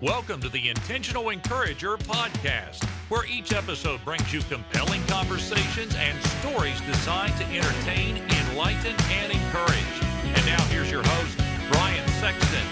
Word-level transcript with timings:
Welcome 0.00 0.40
to 0.42 0.48
the 0.48 0.68
Intentional 0.68 1.30
Encourager 1.30 1.96
podcast, 1.96 2.84
where 3.08 3.26
each 3.26 3.52
episode 3.52 3.98
brings 4.04 4.32
you 4.32 4.40
compelling 4.42 5.02
conversations 5.08 5.92
and 5.96 6.16
stories 6.24 6.80
designed 6.82 7.36
to 7.38 7.44
entertain, 7.46 8.18
enlighten, 8.18 8.94
and 9.10 9.32
encourage. 9.32 10.02
And 10.22 10.46
now 10.46 10.62
here's 10.66 10.88
your 10.88 11.02
host, 11.04 11.36
Brian 11.72 12.08
Sexton. 12.20 12.62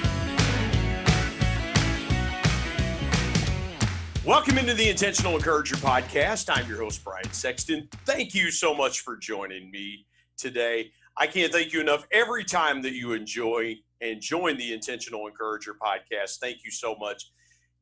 Welcome 4.25 4.59
into 4.59 4.75
the 4.75 4.89
Intentional 4.89 5.35
Encourager 5.35 5.75
podcast. 5.75 6.49
I'm 6.49 6.69
your 6.69 6.79
host, 6.79 7.03
Brian 7.03 7.33
Sexton. 7.33 7.89
Thank 8.05 8.37
you 8.37 8.53
so 8.53 8.73
much 8.73 9.01
for 9.01 9.17
joining 9.17 9.73
me 9.73 10.07
today. 10.37 10.93
I 11.19 11.27
can't 11.27 11.53
thank 11.53 11.73
you 11.73 11.81
enough 11.81 12.07
every 12.13 12.45
time 12.45 12.83
that 12.83 12.93
you 12.93 13.13
enjoy 13.13 13.77
and 14.03 14.21
join 14.21 14.59
the 14.59 14.75
Intentional 14.75 15.27
Encourager 15.27 15.75
podcast. 15.83 16.39
Thank 16.41 16.59
you 16.65 16.71
so 16.71 16.95
much. 16.97 17.31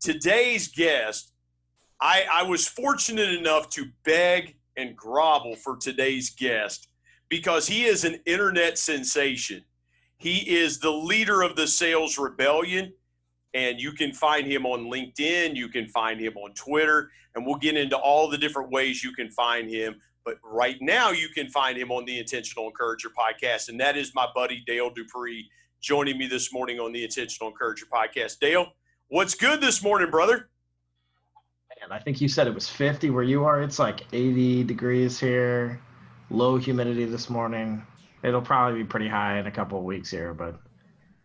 Today's 0.01 0.69
guest, 0.69 1.33
I, 2.01 2.25
I 2.33 2.43
was 2.45 2.69
fortunate 2.69 3.31
enough 3.31 3.71
to 3.71 3.87
beg 4.05 4.57
and 4.77 4.97
grovel 4.97 5.57
for 5.57 5.77
today's 5.77 6.31
guest 6.31 6.89
because 7.29 7.67
he 7.67 7.85
is 7.85 8.05
an 8.05 8.21
internet 8.27 8.79
sensation. 8.79 9.65
He 10.19 10.57
is 10.57 10.79
the 10.79 10.93
leader 10.93 11.43
of 11.43 11.57
the 11.57 11.67
Sales 11.67 12.19
Rebellion, 12.19 12.93
and 13.53 13.81
you 13.81 13.93
can 13.93 14.13
find 14.13 14.47
him 14.47 14.65
on 14.65 14.85
LinkedIn, 14.85 15.57
you 15.57 15.69
can 15.69 15.89
find 15.89 16.21
him 16.21 16.37
on 16.37 16.55
Twitter, 16.55 17.11
and 17.35 17.45
we'll 17.45 17.57
get 17.57 17.77
into 17.77 17.97
all 17.97 18.29
the 18.29 18.39
different 18.39 18.71
ways 18.71 19.03
you 19.03 19.13
can 19.13 19.31
find 19.31 19.69
him. 19.69 20.01
But 20.25 20.39
right 20.43 20.77
now, 20.81 21.11
you 21.11 21.29
can 21.29 21.49
find 21.49 21.77
him 21.77 21.93
on 21.93 22.07
the 22.07 22.19
Intentional 22.19 22.67
Encourager 22.67 23.11
podcast, 23.11 23.69
and 23.69 23.79
that 23.81 23.97
is 23.97 24.15
my 24.15 24.27
buddy 24.35 24.63
Dale 24.67 24.91
Dupree 24.91 25.51
joining 25.83 26.17
me 26.17 26.27
this 26.27 26.51
morning 26.53 26.81
on 26.81 26.93
the 26.93 27.05
Intentional 27.05 27.51
Encourager 27.51 27.85
podcast. 27.93 28.39
Dale, 28.39 28.73
what's 29.09 29.35
good 29.35 29.61
this 29.61 29.83
morning, 29.83 30.11
brother? 30.11 30.49
Man, 31.81 31.93
I 31.93 32.03
think 32.03 32.23
you 32.23 32.29
said 32.29 32.47
it 32.47 32.55
was 32.55 32.71
50 32.71 33.11
where 33.11 33.23
you 33.23 33.45
are. 33.45 33.61
It's 33.63 33.79
like 33.79 34.07
80 34.15 34.65
degrees 34.65 35.21
here, 35.21 35.79
low 36.31 36.57
humidity 36.57 37.05
this 37.05 37.29
morning. 37.29 37.85
It'll 38.23 38.41
probably 38.41 38.83
be 38.83 38.89
pretty 38.89 39.09
high 39.09 39.39
in 39.39 39.47
a 39.47 39.51
couple 39.51 39.77
of 39.77 39.85
weeks 39.85 40.11
here, 40.11 40.33
but 40.33 40.59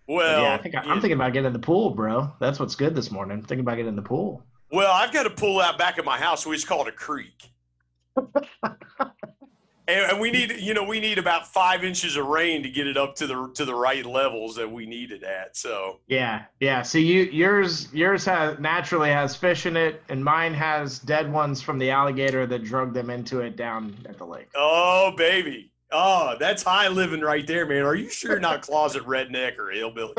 well, 0.07 0.37
but 0.37 0.41
yeah, 0.41 0.53
I 0.55 0.57
think 0.57 0.75
I, 0.75 0.91
am 0.91 0.99
thinking 0.99 1.13
about 1.13 1.31
getting 1.31 1.47
in 1.47 1.53
the 1.53 1.59
pool, 1.59 1.91
bro. 1.91 2.33
That's 2.39 2.59
what's 2.59 2.75
good 2.75 2.95
this 2.95 3.11
morning. 3.11 3.37
I'm 3.37 3.43
thinking 3.43 3.61
about 3.61 3.75
getting 3.75 3.89
in 3.89 3.95
the 3.95 4.01
pool. 4.01 4.43
Well, 4.71 4.91
I've 4.91 5.13
got 5.13 5.25
a 5.25 5.29
pool 5.29 5.61
out 5.61 5.77
back 5.77 5.99
of 5.99 6.03
my 6.03 6.17
house. 6.17 6.45
We 6.45 6.55
just 6.55 6.67
call 6.67 6.81
it 6.81 6.87
a 6.89 6.91
creek. 6.91 7.49
And, 9.89 10.19
we 10.19 10.31
need 10.31 10.59
you 10.59 10.73
know 10.73 10.83
we 10.83 10.99
need 10.99 11.17
about 11.17 11.47
five 11.47 11.83
inches 11.83 12.15
of 12.15 12.25
rain 12.27 12.63
to 12.63 12.69
get 12.69 12.87
it 12.87 12.97
up 12.97 13.15
to 13.15 13.27
the 13.27 13.51
to 13.55 13.65
the 13.65 13.73
right 13.73 14.05
levels 14.05 14.55
that 14.55 14.69
we 14.69 14.85
need 14.85 15.11
it 15.11 15.23
at 15.23 15.55
so. 15.55 15.99
Yeah 16.07 16.43
yeah. 16.59 16.81
So 16.81 16.97
you 16.97 17.23
yours 17.23 17.91
yours 17.93 18.25
has 18.25 18.59
naturally 18.59 19.09
has 19.09 19.35
fish 19.35 19.65
in 19.65 19.75
it 19.75 20.01
and 20.09 20.23
mine 20.23 20.53
has 20.53 20.99
dead 20.99 21.31
ones 21.31 21.61
from 21.61 21.79
the 21.79 21.91
alligator 21.91 22.45
that 22.47 22.63
drug 22.63 22.93
them 22.93 23.09
into 23.09 23.39
it 23.39 23.55
down 23.55 23.95
at 24.07 24.17
the 24.17 24.25
lake. 24.25 24.49
Oh 24.55 25.13
baby. 25.17 25.71
Oh 25.91 26.35
that's 26.39 26.63
high 26.63 26.87
living 26.87 27.21
right 27.21 27.45
there 27.45 27.65
man. 27.65 27.83
Are 27.83 27.95
you 27.95 28.09
sure 28.09 28.39
not 28.39 28.61
closet 28.67 29.05
redneck 29.05 29.57
or 29.57 29.71
hillbilly? 29.71 30.13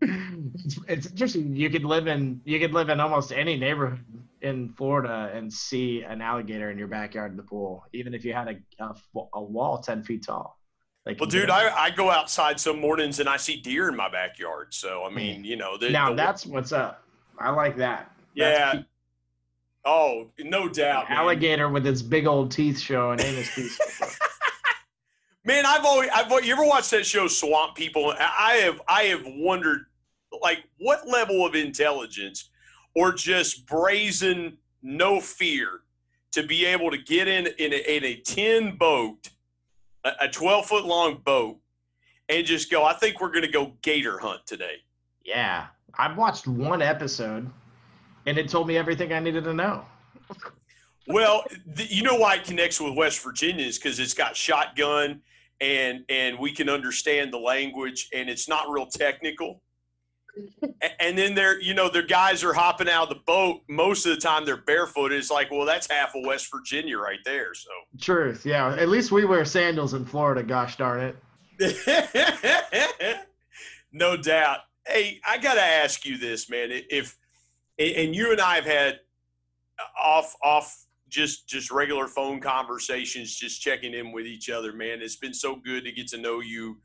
It's, 0.00 0.78
it's 0.88 1.06
interesting 1.06 1.56
you 1.56 1.68
could 1.70 1.84
live 1.84 2.06
in 2.06 2.40
you 2.44 2.58
could 2.58 2.72
live 2.72 2.88
in 2.88 3.00
almost 3.00 3.32
any 3.32 3.56
neighborhood 3.56 4.00
in 4.42 4.68
Florida 4.68 5.30
and 5.34 5.52
see 5.52 6.02
an 6.02 6.20
alligator 6.20 6.70
in 6.70 6.78
your 6.78 6.88
backyard 6.88 7.30
in 7.30 7.36
the 7.36 7.42
pool, 7.42 7.84
even 7.92 8.14
if 8.14 8.24
you 8.24 8.32
had 8.32 8.48
a, 8.48 8.84
a, 8.84 8.94
a 9.34 9.42
wall 9.42 9.78
10 9.78 10.02
feet 10.02 10.24
tall. 10.24 10.58
Like, 11.06 11.20
well, 11.20 11.28
dude, 11.28 11.50
I, 11.50 11.72
I 11.74 11.90
go 11.90 12.10
outside 12.10 12.58
some 12.58 12.80
mornings 12.80 13.20
and 13.20 13.28
I 13.28 13.36
see 13.36 13.60
deer 13.60 13.88
in 13.88 13.96
my 13.96 14.10
backyard. 14.10 14.74
So, 14.74 15.04
I 15.04 15.10
mean, 15.10 15.44
you 15.44 15.56
know, 15.56 15.78
the, 15.78 15.90
now 15.90 16.10
the, 16.10 16.16
that's 16.16 16.44
what's 16.44 16.72
up. 16.72 17.04
I 17.38 17.50
like 17.50 17.76
that. 17.76 18.10
Yeah. 18.34 18.74
That's 18.74 18.86
oh, 19.84 20.30
no 20.40 20.68
doubt. 20.68 21.08
Alligator 21.08 21.66
man. 21.66 21.74
with 21.74 21.86
its 21.86 22.02
big 22.02 22.26
old 22.26 22.50
teeth 22.50 22.80
showing 22.80 23.20
in 23.20 23.36
his 23.36 23.54
teeth. 23.54 23.78
man, 25.44 25.64
I've 25.64 25.84
always, 25.84 26.10
I've, 26.12 26.28
you 26.44 26.52
ever 26.52 26.64
watched 26.64 26.90
that 26.90 27.06
show 27.06 27.28
Swamp 27.28 27.76
People? 27.76 28.12
I 28.18 28.60
have, 28.64 28.82
I 28.88 29.04
have 29.04 29.22
wondered, 29.24 29.86
like, 30.42 30.64
what 30.78 31.06
level 31.06 31.46
of 31.46 31.54
intelligence 31.54 32.50
or 32.96 33.12
just 33.12 33.66
brazen 33.66 34.56
no 34.82 35.20
fear 35.20 35.82
to 36.32 36.44
be 36.44 36.64
able 36.64 36.90
to 36.90 36.98
get 36.98 37.28
in 37.28 37.46
in 37.58 37.72
a, 37.72 37.96
in 37.96 38.04
a 38.04 38.16
10 38.16 38.76
boat 38.76 39.30
a 40.20 40.28
12 40.28 40.66
foot 40.66 40.84
long 40.84 41.20
boat 41.24 41.58
and 42.28 42.44
just 42.44 42.70
go 42.70 42.84
i 42.84 42.92
think 42.94 43.20
we're 43.20 43.30
going 43.30 43.44
to 43.44 43.50
go 43.50 43.74
gator 43.82 44.18
hunt 44.18 44.44
today. 44.46 44.76
Yeah. 45.24 45.66
I've 45.98 46.16
watched 46.16 46.46
one 46.46 46.82
episode 46.82 47.48
and 48.26 48.38
it 48.38 48.48
told 48.48 48.66
me 48.66 48.76
everything 48.76 49.12
i 49.12 49.20
needed 49.20 49.44
to 49.44 49.54
know. 49.54 49.84
Well 51.06 51.44
the, 51.66 51.84
you 51.84 52.02
know 52.02 52.16
why 52.16 52.36
it 52.36 52.44
connects 52.44 52.80
with 52.80 52.94
west 52.94 53.22
virginia 53.22 53.64
is 53.64 53.78
because 53.78 54.00
it's 54.00 54.14
got 54.14 54.34
shotgun 54.36 55.20
and 55.60 56.04
and 56.08 56.38
we 56.38 56.52
can 56.52 56.68
understand 56.68 57.32
the 57.32 57.38
language 57.38 58.08
and 58.14 58.28
it's 58.28 58.48
not 58.48 58.68
real 58.70 58.86
technical 58.86 59.62
and 61.00 61.16
then 61.16 61.34
they're 61.34 61.60
you 61.60 61.74
know 61.74 61.88
their 61.88 62.06
guys 62.06 62.44
are 62.44 62.52
hopping 62.52 62.88
out 62.88 63.04
of 63.04 63.08
the 63.10 63.22
boat. 63.26 63.60
Most 63.68 64.06
of 64.06 64.14
the 64.14 64.20
time 64.20 64.44
they're 64.44 64.56
barefoot. 64.56 65.12
It's 65.12 65.30
like 65.30 65.50
well 65.50 65.64
that's 65.64 65.90
half 65.90 66.14
of 66.14 66.24
west 66.24 66.48
virginia 66.52 66.98
right 66.98 67.20
there 67.24 67.54
so. 67.54 67.70
Truth 68.00 68.44
yeah. 68.44 68.74
At 68.74 68.88
least 68.88 69.12
we 69.12 69.24
wear 69.24 69.44
sandals 69.44 69.94
in 69.94 70.04
florida 70.04 70.42
gosh 70.42 70.76
darn 70.76 71.14
it. 71.58 73.26
No 73.92 74.14
doubt. 74.14 74.58
Hey 74.86 75.20
i 75.26 75.38
gotta 75.38 75.62
ask 75.62 76.04
you 76.04 76.18
this 76.18 76.50
man. 76.50 76.68
If 76.70 77.16
and 77.78 78.14
you 78.14 78.32
and 78.32 78.40
i 78.40 78.56
have 78.56 78.66
had 78.66 79.00
uh, 79.78 80.00
off 80.02 80.34
off 80.42 80.86
just 81.08 81.48
just 81.48 81.70
regular 81.70 82.08
phone 82.08 82.40
conversations 82.40 83.34
just 83.36 83.62
checking 83.62 83.94
in 83.94 84.12
with 84.12 84.26
each 84.26 84.50
other 84.50 84.72
man. 84.72 85.00
It's 85.00 85.16
been 85.16 85.32
so 85.32 85.56
good 85.56 85.84
to 85.84 85.92
get 85.92 86.08
to 86.08 86.18
know 86.18 86.40
you 86.40 86.78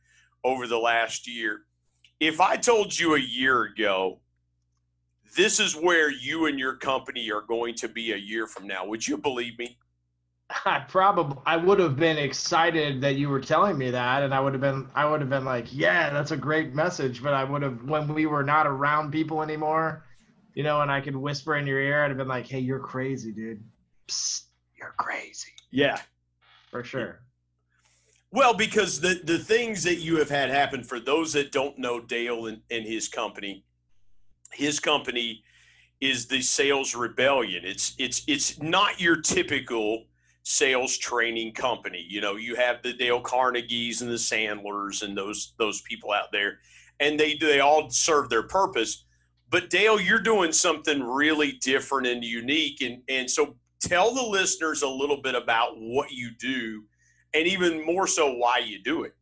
over 0.44 0.68
the 0.68 0.78
last 0.78 1.28
year 1.28 1.64
if 2.22 2.40
I 2.40 2.56
told 2.56 2.98
you 2.98 3.16
a 3.16 3.20
year 3.20 3.64
ago, 3.64 4.20
this 5.36 5.59
is 5.59 5.76
where 5.76 6.09
you 6.09 6.46
and 6.46 6.59
your 6.59 6.76
company 6.76 7.32
are 7.32 7.42
going 7.42 7.74
to 7.76 7.88
be 7.88 8.14
a 8.14 8.18
year 8.18 8.46
from 8.46 8.68
now, 8.68 8.86
would 8.86 9.06
you 9.06 9.18
believe 9.18 9.58
me? 9.58 9.78
I 10.66 10.86
probably 10.88 11.38
I 11.46 11.58
would 11.58 11.80
have 11.80 11.96
been 11.96 12.18
excited 12.18 13.02
that 13.02 13.16
you 13.16 13.30
were 13.30 13.40
telling 13.40 13.78
me 13.78 13.90
that, 13.92 14.22
and 14.22 14.34
I 14.34 14.40
would 14.40 14.54
have 14.54 14.62
been 14.62 14.88
I 14.94 15.09
would 15.09 15.22
have 15.22 15.30
been 15.30 15.46
like, 15.46 15.74
yeah, 15.74 16.09
that's 16.12 16.32
a 16.32 16.38
great 16.38 16.76
message. 16.76 17.24
But 17.24 17.34
I 17.34 17.44
would 17.44 17.62
have 17.64 17.84
when 17.86 18.14
we 18.14 18.26
were 18.26 18.44
not 18.44 18.68
around 18.68 19.12
people 19.12 19.42
anymore, 19.42 20.06
you 20.53 20.64
know, 20.64 20.82
and 20.82 20.92
I 20.92 21.00
could 21.00 21.16
whisper 21.16 21.56
in 21.56 21.66
your 21.66 21.80
ear, 21.80 22.03
I'd 22.03 22.09
have 22.09 22.18
been 22.18 22.28
like, 22.28 22.48
hey, 22.48 22.59
you're 22.59 22.80
crazy, 22.80 23.32
dude. 23.32 23.64
Psst, 24.09 24.44
you're 24.78 24.94
crazy. 24.98 25.53
Yeah, 25.72 26.00
for 26.70 26.84
sure. 26.84 27.22
Well, 28.31 28.53
because 28.53 29.02
the 29.02 29.19
the 29.24 29.40
things 29.40 29.84
that 29.84 29.97
you 29.97 30.18
have 30.18 30.30
had 30.30 30.50
happen 30.50 30.84
for 30.84 31.00
those 31.00 31.34
that 31.34 31.52
don't 31.52 31.78
know 31.78 32.00
Dale 32.00 32.46
and, 32.47 32.62
and 32.72 32.86
his 32.86 33.09
company, 33.09 33.66
his 34.53 34.80
company 34.80 35.44
is 36.00 36.28
the 36.28 36.41
Sales 36.41 36.96
Rebellion. 36.96 37.64
It's 37.66 37.94
it's 38.00 38.24
it's 38.28 38.62
not 38.62 39.02
your 39.02 39.22
typical 39.22 40.06
sales 40.44 40.97
training 40.97 41.53
company. 41.53 42.06
You 42.08 42.22
know, 42.22 42.38
you 42.38 42.56
have 42.56 42.81
the 42.81 42.94
Dale 42.94 43.22
Carnegies 43.22 44.02
and 44.02 44.09
the 44.09 44.18
Sandlers 44.18 45.02
and 45.02 45.16
those 45.18 45.53
those 45.59 45.81
people 45.81 46.12
out 46.14 46.31
there, 46.31 46.59
and 47.02 47.20
they 47.20 47.36
they 47.36 47.59
all 47.59 47.90
serve 47.90 48.30
their 48.30 48.44
purpose. 48.44 49.03
But 49.50 49.70
Dale, 49.70 50.00
you're 50.00 50.22
doing 50.22 50.53
something 50.53 51.03
really 51.03 51.53
different 51.62 52.08
and 52.08 52.24
unique, 52.24 52.80
and 52.81 53.03
and 53.09 53.30
so 53.30 53.58
tell 53.81 54.14
the 54.14 54.24
listeners 54.24 54.84
a 54.84 54.88
little 54.88 55.22
bit 55.22 55.36
about 55.36 55.74
what 55.75 56.12
you 56.12 56.31
do 56.40 56.86
and 57.34 57.47
even 57.47 57.86
more 57.86 58.08
so 58.08 58.34
why 58.34 58.58
you 58.58 58.80
do 58.80 59.03
it. 59.03 59.16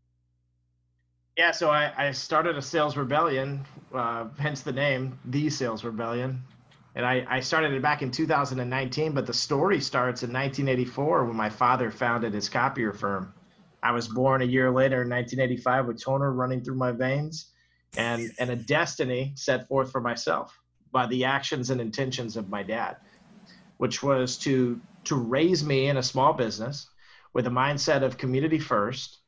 Yeah, 1.37 1.51
so 1.51 1.69
I, 1.69 1.93
I 1.97 2.11
started 2.11 2.57
a 2.57 2.61
sales 2.61 2.97
rebellion, 2.97 3.65
uh, 3.93 4.27
hence 4.37 4.61
the 4.61 4.73
name, 4.73 5.17
the 5.25 5.49
Sales 5.49 5.83
Rebellion. 5.83 6.43
And 6.95 7.05
I, 7.05 7.25
I 7.29 7.39
started 7.39 7.71
it 7.71 7.81
back 7.81 8.01
in 8.01 8.11
2019, 8.11 9.13
but 9.13 9.25
the 9.25 9.33
story 9.33 9.79
starts 9.79 10.23
in 10.23 10.33
1984 10.33 11.25
when 11.25 11.35
my 11.35 11.49
father 11.49 11.91
founded 11.91 12.33
his 12.33 12.49
copier 12.49 12.91
firm. 12.91 13.33
I 13.81 13.91
was 13.91 14.09
born 14.09 14.41
a 14.41 14.45
year 14.45 14.69
later 14.69 15.03
in 15.03 15.09
1985 15.09 15.85
with 15.85 16.03
toner 16.03 16.33
running 16.33 16.61
through 16.61 16.75
my 16.75 16.91
veins 16.91 17.53
and, 17.95 18.29
and 18.37 18.49
a 18.49 18.55
destiny 18.55 19.31
set 19.35 19.65
forth 19.67 19.91
for 19.91 20.01
myself 20.01 20.59
by 20.91 21.05
the 21.07 21.23
actions 21.23 21.69
and 21.69 21.79
intentions 21.79 22.35
of 22.35 22.49
my 22.49 22.63
dad, 22.63 22.97
which 23.77 24.03
was 24.03 24.37
to, 24.39 24.81
to 25.05 25.15
raise 25.15 25.63
me 25.63 25.87
in 25.87 25.95
a 25.97 26.03
small 26.03 26.33
business 26.33 26.88
with 27.33 27.47
a 27.47 27.51
mindset 27.51 28.03
of 28.03 28.17
community 28.17 28.59
first, 28.59 29.19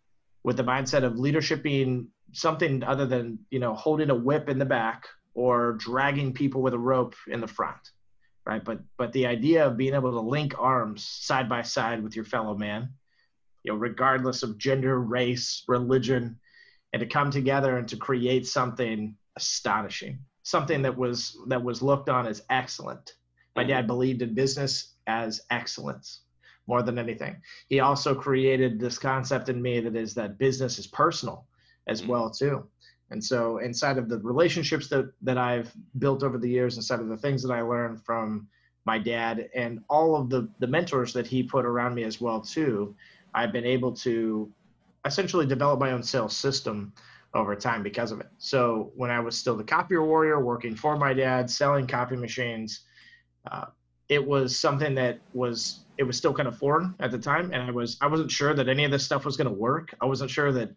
with 0.44 0.57
the 0.57 0.63
mindset 0.63 1.03
of 1.03 1.18
leadership 1.18 1.63
being 1.63 2.07
something 2.33 2.83
other 2.83 3.06
than 3.06 3.39
you 3.50 3.59
know 3.59 3.74
holding 3.74 4.09
a 4.09 4.15
whip 4.15 4.50
in 4.50 4.57
the 4.57 4.65
back 4.65 5.06
or 5.33 5.74
dragging 5.74 6.33
people 6.33 6.62
with 6.62 6.74
a 6.74 6.80
rope 6.80 7.15
in 7.27 7.42
the 7.42 7.48
front 7.48 7.92
right? 8.44 8.63
But 8.65 8.80
but 8.98 9.13
the 9.13 9.27
idea 9.27 9.68
of 9.68 9.77
being 9.77 9.94
able 9.94 10.12
to 10.12 10.19
link 10.19 10.56
arms 10.57 11.06
side 11.06 11.48
by 11.48 11.62
side 11.62 12.01
with 12.01 12.15
your 12.15 12.25
fellow 12.25 12.56
man 12.56 12.89
you 13.63 13.71
know 13.71 13.77
regardless 13.77 14.42
of 14.42 14.57
gender 14.57 15.00
race 15.00 15.63
religion 15.68 16.39
and 16.94 17.01
to 17.01 17.06
come 17.06 17.30
together 17.30 17.77
and 17.77 17.88
to 17.89 17.97
create 17.97 18.47
something 18.47 19.15
astonishing 19.36 20.19
something 20.44 20.81
that 20.81 20.97
was 20.97 21.38
that 21.47 21.63
was 21.63 21.81
looked 21.81 22.09
on 22.09 22.27
as 22.27 22.44
excellent. 22.50 23.15
My 23.56 23.63
mm-hmm. 23.63 23.69
dad 23.69 23.88
believed 23.88 24.21
in 24.21 24.33
business 24.33 24.95
as 25.07 25.42
excellence 25.50 26.21
more 26.67 26.81
than 26.81 26.99
anything. 26.99 27.35
He 27.69 27.79
also 27.79 28.13
created 28.15 28.79
this 28.79 28.97
concept 28.97 29.49
in 29.49 29.61
me 29.61 29.79
that 29.81 29.95
is 29.95 30.13
that 30.15 30.37
business 30.37 30.79
is 30.79 30.87
personal 30.87 31.45
as 31.87 32.05
well 32.05 32.29
too. 32.29 32.65
And 33.09 33.23
so 33.23 33.57
inside 33.57 33.97
of 33.97 34.07
the 34.07 34.19
relationships 34.19 34.87
that 34.89 35.11
that 35.21 35.37
I've 35.37 35.71
built 35.99 36.23
over 36.23 36.37
the 36.37 36.49
years, 36.49 36.77
inside 36.77 37.01
of 37.01 37.09
the 37.09 37.17
things 37.17 37.43
that 37.43 37.53
I 37.53 37.61
learned 37.61 38.03
from 38.03 38.47
my 38.85 38.97
dad 38.97 39.49
and 39.53 39.83
all 39.89 40.15
of 40.15 40.29
the 40.29 40.49
the 40.59 40.67
mentors 40.67 41.13
that 41.13 41.27
he 41.27 41.43
put 41.43 41.65
around 41.65 41.93
me 41.93 42.03
as 42.03 42.21
well 42.21 42.39
too, 42.39 42.95
I've 43.33 43.51
been 43.51 43.65
able 43.65 43.91
to 43.93 44.51
essentially 45.05 45.45
develop 45.45 45.79
my 45.79 45.91
own 45.91 46.03
sales 46.03 46.35
system 46.35 46.93
over 47.33 47.55
time 47.55 47.81
because 47.83 48.11
of 48.11 48.19
it. 48.19 48.29
So 48.37 48.91
when 48.95 49.09
I 49.09 49.19
was 49.19 49.37
still 49.37 49.55
the 49.55 49.63
copier 49.63 50.03
warrior, 50.05 50.39
working 50.43 50.75
for 50.75 50.97
my 50.97 51.13
dad, 51.13 51.49
selling 51.49 51.87
copy 51.87 52.15
machines, 52.15 52.81
uh, 53.49 53.65
it 54.09 54.25
was 54.25 54.57
something 54.57 54.93
that 54.95 55.19
was 55.33 55.79
it 56.01 56.07
was 56.07 56.18
still 56.18 56.33
kind 56.33 56.48
of 56.48 56.57
foreign 56.57 56.95
at 57.00 57.12
the 57.12 57.19
time, 57.19 57.51
and 57.53 57.62
I 57.62 57.69
was 57.69 57.95
I 58.01 58.07
wasn't 58.07 58.31
sure 58.31 58.56
that 58.56 58.68
any 58.68 58.83
of 58.86 58.92
this 58.92 59.06
stuff 59.06 59.24
was 59.24 59.38
going 59.38 59.48
to 59.48 59.53
work. 59.53 59.94
I 60.01 60.07
wasn't 60.07 60.31
sure 60.31 60.51
that 60.51 60.71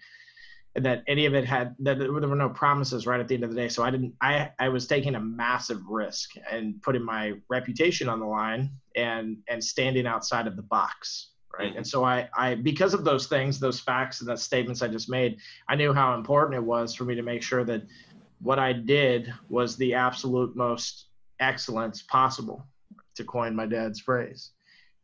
that 0.77 1.03
any 1.07 1.25
of 1.25 1.35
it 1.35 1.47
had 1.47 1.75
that 1.79 1.99
there 1.99 2.13
were 2.13 2.37
no 2.37 2.51
promises 2.51 3.07
right 3.07 3.21
at 3.21 3.27
the 3.27 3.35
end 3.35 3.43
of 3.43 3.49
the 3.49 3.57
day. 3.57 3.69
So 3.69 3.83
I 3.83 3.91
didn't 3.91 4.13
I 4.21 4.51
I 4.59 4.69
was 4.69 4.87
taking 4.87 5.15
a 5.15 5.21
massive 5.21 5.81
risk 5.89 6.33
and 6.51 6.83
putting 6.83 7.03
my 7.03 7.33
reputation 7.49 8.07
on 8.07 8.21
the 8.21 8.27
line 8.27 8.71
and 8.97 9.39
and 9.49 9.65
standing 9.65 10.07
outside 10.07 10.47
of 10.47 10.57
the 10.57 10.63
box 10.63 11.31
right 11.59 11.69
mm-hmm. 11.69 11.79
and 11.79 11.87
so 11.87 12.05
I, 12.05 12.29
I 12.37 12.57
because 12.57 12.93
of 12.93 13.05
those 13.05 13.27
things 13.27 13.59
those 13.59 13.81
facts 13.81 14.21
and 14.21 14.29
those 14.29 14.43
statements 14.43 14.83
i 14.83 14.89
just 14.89 15.09
made 15.09 15.39
i 15.69 15.77
knew 15.77 15.93
how 15.93 16.15
important 16.15 16.57
it 16.57 16.65
was 16.65 16.95
for 16.95 17.05
me 17.05 17.15
to 17.15 17.23
make 17.23 17.43
sure 17.43 17.65
that 17.65 17.83
what 18.41 18.59
i 18.59 18.73
did 18.73 19.33
was 19.49 19.77
the 19.77 19.95
absolute 19.95 20.57
most 20.57 21.07
excellence 21.41 22.03
possible 22.03 22.67
to 23.15 23.25
coin 23.25 23.55
my 23.55 23.67
dad's 23.67 24.01
phrase 24.01 24.51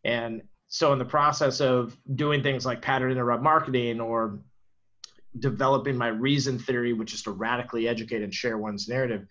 and 0.05 0.43
so 0.69 0.93
in 0.93 0.99
the 0.99 1.05
process 1.05 1.61
of 1.61 1.97
doing 2.15 2.43
things 2.43 2.65
like 2.65 2.81
pattern 2.83 3.11
interrupt 3.11 3.43
marketing 3.43 4.01
or 4.01 4.41
developing 5.39 5.97
my 5.97 6.09
reason 6.09 6.59
theory 6.59 6.93
which 6.93 7.15
is 7.15 7.23
to 7.23 7.31
radically 7.31 7.87
educate 7.89 8.23
and 8.23 8.35
share 8.35 8.59
one's 8.59 8.89
narrative 8.89 9.27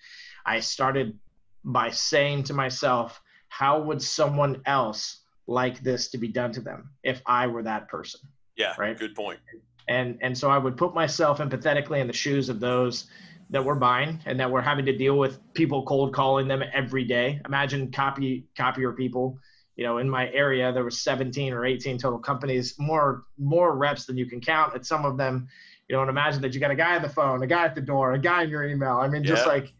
i 0.45 0.60
started 0.60 1.18
by 1.63 1.89
saying 1.89 2.44
to 2.44 2.54
myself 2.54 3.21
how 3.50 3.81
would 3.81 4.01
someone 4.01 4.62
else 4.66 5.21
like 5.50 5.81
this 5.81 6.10
to 6.10 6.18
be 6.18 6.27
done 6.27 6.51
to 6.54 6.62
them 6.62 6.92
if 7.04 7.21
I 7.25 7.48
were 7.48 7.63
that 7.63 7.89
person. 7.89 8.21
Yeah, 8.56 8.74
right. 8.77 8.98
Good 8.98 9.16
point. 9.16 9.39
And 9.88 10.19
and 10.21 10.38
so 10.38 10.50
I 10.50 10.57
would 10.57 10.77
put 10.77 10.94
myself 10.94 11.39
empathetically 11.39 12.00
in 12.00 12.07
the 12.07 12.13
shoes 12.13 12.48
of 12.50 12.60
those 12.60 13.07
that 13.50 13.66
were 13.66 13.75
buying 13.75 14.19
and 14.27 14.39
that 14.39 14.50
were 14.50 14.62
having 14.62 14.86
to 14.86 14.95
deal 14.95 15.18
with 15.18 15.39
people 15.56 15.83
cold 15.83 16.13
calling 16.13 16.48
them 16.48 16.63
every 16.71 17.04
day. 17.04 17.42
Imagine 17.45 17.92
copy 17.92 18.45
copier 18.56 18.94
people. 18.94 19.39
You 19.79 19.85
know, 19.85 19.99
in 19.99 20.09
my 20.09 20.29
area, 20.31 20.73
there 20.73 20.83
was 20.83 20.99
17 20.99 21.53
or 21.53 21.65
18 21.65 21.97
total 21.97 22.19
companies, 22.19 22.77
more 22.77 23.23
more 23.37 23.77
reps 23.77 24.03
than 24.03 24.17
you 24.17 24.25
can 24.25 24.41
count. 24.41 24.75
At 24.75 24.85
some 24.85 25.05
of 25.05 25.15
them, 25.15 25.47
you 25.87 25.95
know, 25.95 26.01
and 26.01 26.09
imagine 26.09 26.41
that 26.41 26.53
you 26.53 26.59
got 26.59 26.69
a 26.69 26.75
guy 26.75 26.97
on 26.97 27.01
the 27.01 27.07
phone, 27.07 27.41
a 27.43 27.47
guy 27.47 27.63
at 27.63 27.75
the 27.75 27.81
door, 27.81 28.11
a 28.11 28.19
guy 28.19 28.43
in 28.43 28.49
your 28.49 28.65
email. 28.65 28.97
I 28.97 29.07
mean, 29.07 29.23
just 29.23 29.47
like 29.47 29.71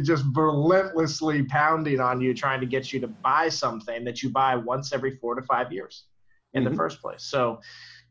just 0.00 0.24
relentlessly 0.34 1.42
pounding 1.42 2.00
on 2.00 2.22
you, 2.22 2.32
trying 2.32 2.60
to 2.60 2.66
get 2.66 2.94
you 2.94 3.00
to 3.00 3.08
buy 3.08 3.50
something 3.50 4.04
that 4.04 4.22
you 4.22 4.30
buy 4.30 4.56
once 4.56 4.90
every 4.90 5.10
four 5.10 5.34
to 5.34 5.42
five 5.42 5.70
years 5.70 6.04
in 6.54 6.62
mm-hmm. 6.62 6.72
the 6.72 6.76
first 6.78 7.02
place. 7.02 7.22
So, 7.22 7.60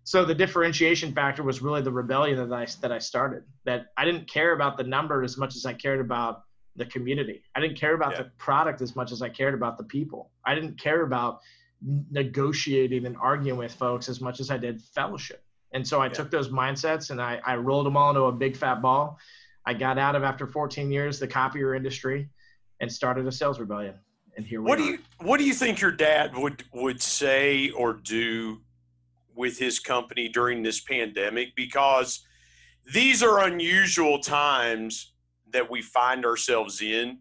so 0.04 0.24
the 0.24 0.36
differentiation 0.36 1.12
factor 1.12 1.42
was 1.42 1.60
really 1.60 1.82
the 1.82 1.92
rebellion 1.92 2.38
that 2.38 2.56
I 2.56 2.68
that 2.82 2.92
I 2.92 3.00
started. 3.00 3.46
That 3.66 3.88
I 3.98 4.06
didn't 4.06 4.30
care 4.30 4.54
about 4.54 4.78
the 4.78 4.84
number 4.84 5.24
as 5.24 5.40
much 5.40 5.56
as 5.56 5.66
I 5.66 5.74
cared 5.74 6.02
about 6.02 6.44
the 6.76 6.86
community. 6.86 7.44
I 7.56 7.60
didn't 7.60 7.78
care 7.78 7.94
about 7.94 8.14
yeah. 8.14 8.24
the 8.24 8.32
product 8.38 8.82
as 8.82 8.96
much 8.96 9.12
as 9.12 9.22
I 9.22 9.30
cared 9.30 9.54
about 9.54 9.78
the 9.78 9.84
people. 9.84 10.32
I 10.46 10.56
didn't 10.56 10.80
care 10.80 11.02
about 11.04 11.42
negotiating 12.12 13.06
and 13.06 13.18
arguing 13.18 13.58
with 13.58 13.74
folks 13.74 14.08
as 14.08 14.22
much 14.22 14.40
as 14.40 14.52
I 14.52 14.58
did 14.58 14.82
fellowship. 14.82 15.44
And 15.74 15.88
so 15.88 16.00
I 16.00 16.06
yeah. 16.06 16.14
took 16.14 16.32
those 16.32 16.50
mindsets 16.50 17.10
and 17.12 17.22
I, 17.22 17.42
I 17.46 17.56
rolled 17.56 17.86
them 17.86 17.98
all 17.98 18.10
into 18.10 18.24
a 18.24 18.32
big 18.32 18.56
fat 18.56 18.82
ball 18.82 19.20
I 19.66 19.74
got 19.74 19.98
out 19.98 20.16
of 20.16 20.24
after 20.24 20.48
14 20.48 20.92
years 20.92 21.20
the 21.20 21.28
copier 21.28 21.76
industry 21.76 22.30
and 22.80 22.92
started 22.92 23.28
a 23.28 23.32
sales 23.32 23.60
rebellion. 23.60 23.96
And 24.38 24.46
here 24.46 24.62
we 24.62 24.70
what 24.70 24.80
are. 24.80 24.84
do 24.84 24.88
you 24.88 25.00
what 25.20 25.38
do 25.38 25.44
you 25.44 25.54
think 25.54 25.82
your 25.82 25.92
dad 25.92 26.36
would 26.36 26.64
would 26.74 27.02
say 27.02 27.70
or 27.72 27.94
do 27.94 28.62
with 29.36 29.60
his 29.60 29.80
company 29.80 30.30
during 30.30 30.64
this 30.64 30.80
pandemic? 30.80 31.56
Because 31.56 32.26
these 32.92 33.22
are 33.22 33.46
unusual 33.46 34.20
times 34.20 35.14
that 35.54 35.70
we 35.70 35.82
find 35.82 36.26
ourselves 36.26 36.82
in. 36.82 37.20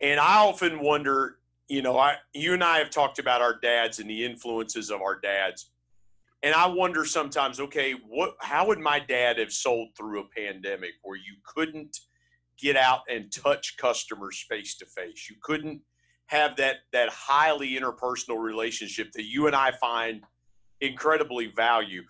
And 0.00 0.18
I 0.18 0.38
often 0.38 0.80
wonder, 0.80 1.38
you 1.68 1.82
know, 1.82 1.98
I 1.98 2.16
you 2.32 2.54
and 2.54 2.64
I 2.64 2.78
have 2.78 2.90
talked 2.90 3.18
about 3.18 3.42
our 3.42 3.58
dads 3.60 3.98
and 3.98 4.08
the 4.08 4.24
influences 4.24 4.90
of 4.90 5.02
our 5.02 5.18
dads 5.20 5.70
and 6.42 6.54
I 6.54 6.66
wonder 6.68 7.04
sometimes, 7.04 7.60
okay, 7.60 7.92
what 8.08 8.34
how 8.40 8.66
would 8.66 8.78
my 8.78 8.98
dad 8.98 9.38
have 9.38 9.52
sold 9.52 9.88
through 9.96 10.20
a 10.20 10.28
pandemic 10.36 10.92
where 11.02 11.16
you 11.16 11.34
couldn't 11.44 11.98
get 12.58 12.76
out 12.76 13.00
and 13.10 13.30
touch 13.30 13.76
customers 13.76 14.44
face 14.48 14.76
to 14.78 14.86
face? 14.86 15.28
You 15.28 15.36
couldn't 15.42 15.82
have 16.26 16.56
that 16.56 16.76
that 16.92 17.10
highly 17.10 17.78
interpersonal 17.78 18.38
relationship 18.38 19.12
that 19.12 19.24
you 19.24 19.46
and 19.46 19.56
I 19.56 19.72
find 19.72 20.22
incredibly 20.80 21.48
value. 21.48 22.04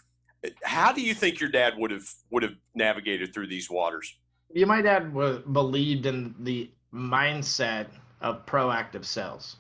How 0.62 0.92
do 0.92 1.02
you 1.02 1.12
think 1.12 1.40
your 1.40 1.50
dad 1.50 1.74
would 1.76 1.90
have 1.90 2.08
would 2.30 2.44
have 2.44 2.54
navigated 2.74 3.34
through 3.34 3.48
these 3.48 3.68
waters? 3.68 4.16
My 4.54 4.82
dad 4.82 5.12
was, 5.12 5.38
believed 5.38 6.06
in 6.06 6.34
the 6.40 6.70
mindset 6.92 7.86
of 8.20 8.46
proactive 8.46 9.04
sales. 9.04 9.56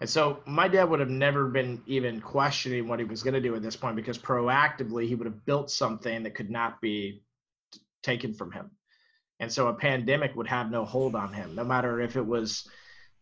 And 0.00 0.10
so 0.10 0.40
my 0.44 0.68
dad 0.68 0.84
would 0.84 1.00
have 1.00 1.08
never 1.08 1.46
been 1.46 1.80
even 1.86 2.20
questioning 2.20 2.88
what 2.88 2.98
he 2.98 3.04
was 3.04 3.22
going 3.22 3.34
to 3.34 3.40
do 3.40 3.54
at 3.54 3.62
this 3.62 3.76
point 3.76 3.96
because 3.96 4.18
proactively 4.18 5.06
he 5.06 5.14
would 5.14 5.26
have 5.26 5.46
built 5.46 5.70
something 5.70 6.24
that 6.24 6.34
could 6.34 6.50
not 6.50 6.80
be 6.80 7.22
taken 8.02 8.34
from 8.34 8.50
him. 8.50 8.70
And 9.40 9.50
so 9.50 9.68
a 9.68 9.74
pandemic 9.74 10.34
would 10.36 10.48
have 10.48 10.70
no 10.70 10.84
hold 10.84 11.14
on 11.14 11.32
him, 11.32 11.54
no 11.54 11.64
matter 11.64 12.00
if 12.00 12.16
it 12.16 12.26
was 12.26 12.68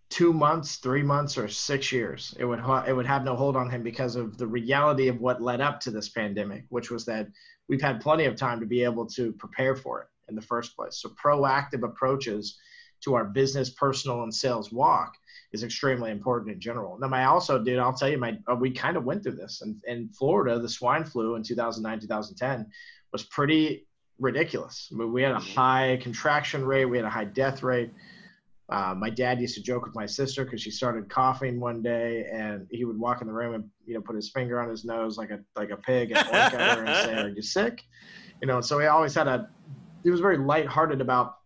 two 0.09 0.33
months, 0.33 0.77
three 0.77 1.03
months, 1.03 1.39
or 1.39 1.49
six 1.49 1.93
years. 1.93 2.35
It 2.39 2.45
would 2.45 2.61
ha- 2.61 2.85
it 2.87 2.93
would 2.93 3.07
have 3.07 3.25
no 3.25 3.35
hold 3.35 3.57
on 3.57 3.71
him 3.71 3.83
because 3.83 4.17
of 4.17 4.37
the 4.37 4.47
reality 4.47 5.09
of 5.09 5.21
what 5.21 5.41
led 5.41 5.61
up 5.61 5.81
to 5.81 5.91
this 5.91 6.09
pandemic, 6.09 6.65
which 6.69 6.91
was 6.91 7.05
that 7.07 7.29
we've 7.69 7.81
had 7.81 8.01
plenty 8.01 8.25
of 8.25 8.37
time 8.37 8.61
to 8.61 8.67
be 8.67 8.85
able 8.85 9.07
to 9.07 9.33
prepare 9.33 9.75
for 9.75 10.03
it 10.03 10.09
in 10.33 10.37
the 10.37 10.43
first 10.43 10.75
place. 10.75 10.97
So 10.97 11.11
proactive 11.11 11.85
approaches 11.85 12.59
to 13.03 13.15
our 13.15 13.25
business, 13.25 13.71
personal, 13.71 14.23
and 14.23 14.35
sales 14.35 14.73
walk 14.73 15.15
is 15.53 15.63
extremely 15.63 16.11
important 16.11 16.53
in 16.53 16.61
general. 16.61 16.99
Now, 16.99 17.09
I 17.13 17.25
also 17.25 17.63
did, 17.63 17.79
I'll 17.79 17.93
tell 17.93 18.09
you, 18.09 18.19
my 18.19 18.39
uh, 18.51 18.55
we 18.55 18.71
kind 18.71 18.97
of 18.97 19.05
went 19.05 19.23
through 19.23 19.37
this. 19.37 19.61
And 19.61 19.77
in 19.87 20.09
Florida, 20.09 20.59
the 20.59 20.69
swine 20.69 21.05
flu 21.05 21.35
in 21.35 21.43
2009, 21.43 22.01
2010 22.01 22.67
was 23.13 23.25
pretty 23.25 23.87
ridiculous. 24.19 24.89
I 24.93 24.97
mean, 24.97 25.13
we 25.13 25.23
had 25.23 25.33
a 25.33 25.37
mm-hmm. 25.37 25.55
high 25.55 25.99
contraction 26.01 26.65
rate, 26.65 26.87
we 26.87 26.97
had 26.97 27.07
a 27.07 27.11
high 27.11 27.25
death 27.25 27.63
rate. 27.63 27.91
Uh, 28.73 28.95
my 28.97 29.11
dad 29.11 29.39
used 29.39 29.55
to 29.55 29.63
joke 29.63 29.85
with 29.85 29.95
my 29.95 30.07
sister 30.07 30.45
because 30.45 30.63
she 30.63 30.71
started 30.71 31.11
coughing 31.11 31.61
one 31.61 31.83
day, 31.83 32.27
and 32.33 32.67
he 32.71 32.87
would 32.87 32.99
walk 32.99 33.21
in 33.21 33.27
the 33.27 33.33
room 33.33 33.55
and 33.55 33.65
you 33.85 33.93
know 33.93 34.01
put 34.01 34.17
his 34.17 34.31
finger 34.31 34.63
on 34.63 34.71
his 34.71 34.83
nose 34.83 35.19
like 35.19 35.31
a 35.31 35.41
like 35.57 35.71
a 35.71 35.77
pig 35.77 36.13
and 36.13 36.25
look 36.27 36.35
at 36.35 36.79
her 36.79 36.85
and 36.85 37.05
say, 37.05 37.23
"Are 37.23 37.29
you 37.29 37.43
sick?" 37.43 37.83
You 38.41 38.47
know. 38.47 38.63
So 38.63 38.79
he 38.79 38.87
always 38.87 39.15
had 39.15 39.29
a. 39.29 39.51
He 40.03 40.11
was 40.11 40.21
very 40.21 40.39
lighthearted 40.39 41.01
about 41.01 41.37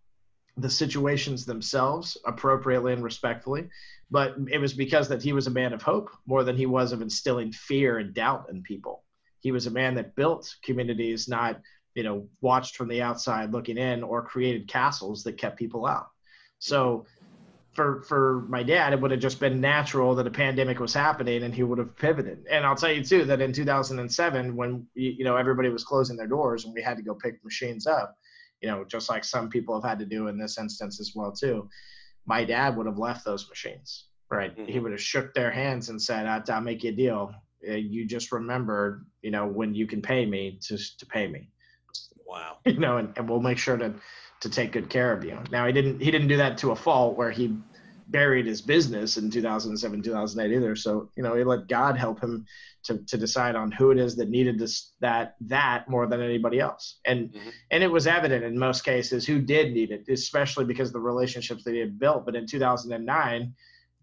the 0.56 0.70
situations 0.70 1.44
themselves 1.44 2.16
appropriately 2.24 2.94
and 2.94 3.04
respectfully 3.04 3.68
but 4.10 4.36
it 4.50 4.58
was 4.58 4.72
because 4.72 5.08
that 5.08 5.22
he 5.22 5.32
was 5.32 5.46
a 5.46 5.50
man 5.50 5.72
of 5.72 5.82
hope 5.82 6.10
more 6.26 6.44
than 6.44 6.56
he 6.56 6.66
was 6.66 6.92
of 6.92 7.02
instilling 7.02 7.52
fear 7.52 7.98
and 7.98 8.14
doubt 8.14 8.46
in 8.50 8.62
people. 8.62 9.02
He 9.40 9.52
was 9.52 9.66
a 9.66 9.70
man 9.70 9.94
that 9.96 10.14
built 10.14 10.54
communities 10.62 11.28
not 11.28 11.60
you 11.94 12.02
know 12.02 12.28
watched 12.40 12.76
from 12.76 12.88
the 12.88 13.02
outside 13.02 13.52
looking 13.52 13.78
in 13.78 14.02
or 14.02 14.22
created 14.22 14.68
castles 14.68 15.22
that 15.24 15.38
kept 15.38 15.58
people 15.58 15.86
out. 15.86 16.08
So 16.58 17.06
for 17.72 18.02
for 18.02 18.44
my 18.48 18.62
dad 18.62 18.92
it 18.92 19.00
would 19.00 19.10
have 19.10 19.20
just 19.20 19.40
been 19.40 19.60
natural 19.60 20.14
that 20.14 20.26
a 20.26 20.30
pandemic 20.30 20.78
was 20.80 20.94
happening 20.94 21.42
and 21.42 21.54
he 21.54 21.62
would 21.62 21.78
have 21.78 21.96
pivoted. 21.96 22.46
And 22.50 22.64
i'll 22.64 22.76
tell 22.76 22.92
you 22.92 23.04
too 23.04 23.24
that 23.24 23.40
in 23.40 23.52
2007 23.52 24.56
when 24.56 24.86
you 24.94 25.24
know 25.24 25.36
everybody 25.36 25.68
was 25.68 25.84
closing 25.84 26.16
their 26.16 26.26
doors 26.26 26.64
and 26.64 26.74
we 26.74 26.82
had 26.82 26.96
to 26.96 27.02
go 27.02 27.14
pick 27.14 27.42
machines 27.44 27.86
up 27.86 28.16
you 28.60 28.68
know 28.68 28.84
just 28.84 29.08
like 29.08 29.24
some 29.24 29.48
people 29.48 29.74
have 29.74 29.88
had 29.88 29.98
to 29.98 30.06
do 30.06 30.28
in 30.28 30.38
this 30.38 30.58
instance 30.58 31.00
as 31.00 31.12
well 31.14 31.32
too 31.32 31.68
my 32.26 32.44
dad 32.44 32.76
would 32.76 32.86
have 32.86 32.98
left 32.98 33.24
those 33.24 33.48
machines, 33.48 34.06
right? 34.30 34.56
Mm-hmm. 34.56 34.70
He 34.70 34.78
would 34.80 34.92
have 34.92 35.00
shook 35.00 35.32
their 35.32 35.50
hands 35.50 35.88
and 35.88 36.00
said, 36.00 36.26
I'll, 36.26 36.42
I'll 36.48 36.60
make 36.60 36.82
you 36.84 36.90
a 36.90 36.94
deal. 36.94 37.32
Uh, 37.66 37.74
you 37.74 38.04
just 38.04 38.32
remember, 38.32 39.06
you 39.22 39.30
know, 39.30 39.46
when 39.46 39.74
you 39.74 39.86
can 39.86 40.02
pay 40.02 40.26
me 40.26 40.58
to, 40.62 40.76
to 40.76 41.06
pay 41.06 41.28
me. 41.28 41.48
Wow. 42.26 42.58
You 42.66 42.80
know, 42.80 42.98
and, 42.98 43.12
and 43.16 43.28
we'll 43.28 43.40
make 43.40 43.58
sure 43.58 43.76
to, 43.76 43.94
to 44.40 44.50
take 44.50 44.72
good 44.72 44.90
care 44.90 45.12
of 45.12 45.24
you. 45.24 45.38
Now 45.50 45.66
he 45.66 45.72
didn't, 45.72 46.00
he 46.00 46.10
didn't 46.10 46.28
do 46.28 46.36
that 46.36 46.58
to 46.58 46.72
a 46.72 46.76
fault 46.76 47.16
where 47.16 47.30
he 47.30 47.56
buried 48.08 48.46
his 48.46 48.62
business 48.62 49.16
in 49.16 49.30
2007, 49.30 50.02
2008 50.02 50.56
either. 50.56 50.76
So, 50.76 51.10
you 51.16 51.22
know, 51.22 51.34
he 51.34 51.44
let 51.44 51.68
God 51.68 51.96
help 51.96 52.20
him 52.20 52.46
to, 52.84 52.98
to 52.98 53.16
decide 53.16 53.56
on 53.56 53.72
who 53.72 53.90
it 53.90 53.98
is 53.98 54.16
that 54.16 54.28
needed 54.28 54.58
this, 54.58 54.92
that, 55.00 55.34
that 55.40 55.88
more 55.88 56.06
than 56.06 56.20
anybody 56.20 56.60
else. 56.60 56.98
And, 57.04 57.30
mm-hmm. 57.30 57.48
and 57.70 57.82
it 57.82 57.90
was 57.90 58.06
evident 58.06 58.44
in 58.44 58.58
most 58.58 58.84
cases 58.84 59.26
who 59.26 59.40
did 59.40 59.72
need 59.72 59.90
it, 59.90 60.08
especially 60.08 60.64
because 60.64 60.90
of 60.90 60.92
the 60.94 61.00
relationships 61.00 61.64
that 61.64 61.72
he 61.72 61.80
had 61.80 61.98
built. 61.98 62.24
But 62.24 62.36
in 62.36 62.46
2009, 62.46 63.54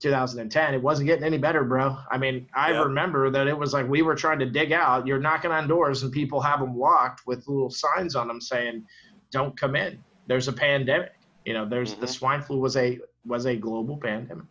2010, 0.02 0.74
it 0.74 0.82
wasn't 0.82 1.08
getting 1.08 1.24
any 1.24 1.38
better, 1.38 1.64
bro. 1.64 1.98
I 2.12 2.18
mean, 2.18 2.48
I 2.54 2.72
yeah. 2.72 2.84
remember 2.84 3.30
that 3.30 3.48
it 3.48 3.58
was 3.58 3.72
like 3.72 3.88
we 3.88 4.02
were 4.02 4.16
trying 4.16 4.40
to 4.40 4.50
dig 4.50 4.74
out. 4.74 5.08
You're 5.08 5.20
knocking 5.20 5.52
on 5.52 5.68
doors 5.68 6.04
and 6.04 6.12
people 6.12 6.42
have 6.42 6.60
them 6.60 6.78
locked 6.78 7.22
with 7.26 7.48
little 7.48 7.70
signs 7.70 8.16
on 8.16 8.28
them 8.28 8.42
saying, 8.42 8.86
"Don't 9.32 9.56
come 9.56 9.78
in. 9.78 10.04
There's 10.28 10.50
a 10.50 10.54
pandemic." 10.54 11.14
You 11.46 11.54
know, 11.54 11.68
there's 11.68 11.94
mm-hmm. 11.94 12.02
the 12.02 12.08
swine 12.08 12.42
flu 12.42 12.60
was 12.60 12.76
a 12.76 13.00
was 13.26 13.46
a 13.46 13.56
global 13.56 13.98
pandemic. 13.98 14.46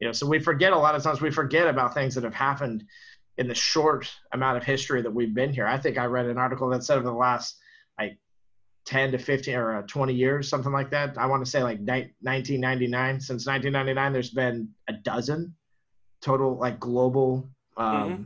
You 0.00 0.06
know, 0.06 0.12
so 0.12 0.26
we 0.26 0.38
forget 0.38 0.72
a 0.72 0.78
lot 0.78 0.94
of 0.94 1.02
times 1.02 1.20
we 1.20 1.30
forget 1.30 1.66
about 1.66 1.94
things 1.94 2.14
that 2.14 2.24
have 2.24 2.34
happened 2.34 2.84
in 3.36 3.48
the 3.48 3.54
short 3.54 4.12
amount 4.32 4.56
of 4.56 4.64
history 4.64 5.02
that 5.02 5.12
we've 5.12 5.34
been 5.34 5.52
here. 5.52 5.66
I 5.66 5.78
think 5.78 5.98
I 5.98 6.06
read 6.06 6.26
an 6.26 6.38
article 6.38 6.68
that 6.70 6.84
said 6.84 6.98
over 6.98 7.06
the 7.06 7.12
last 7.12 7.56
like 7.98 8.18
10 8.86 9.12
to 9.12 9.18
15 9.18 9.54
or 9.54 9.76
uh, 9.76 9.82
20 9.82 10.14
years, 10.14 10.48
something 10.48 10.72
like 10.72 10.90
that. 10.90 11.18
I 11.18 11.26
want 11.26 11.44
to 11.44 11.50
say 11.50 11.62
like 11.62 11.78
1999. 11.78 13.20
Since 13.20 13.46
1999, 13.46 14.12
there's 14.12 14.30
been 14.30 14.68
a 14.88 14.92
dozen 14.92 15.54
total 16.20 16.56
like 16.58 16.80
global 16.80 17.48
um, 17.76 17.94
mm-hmm. 17.94 18.22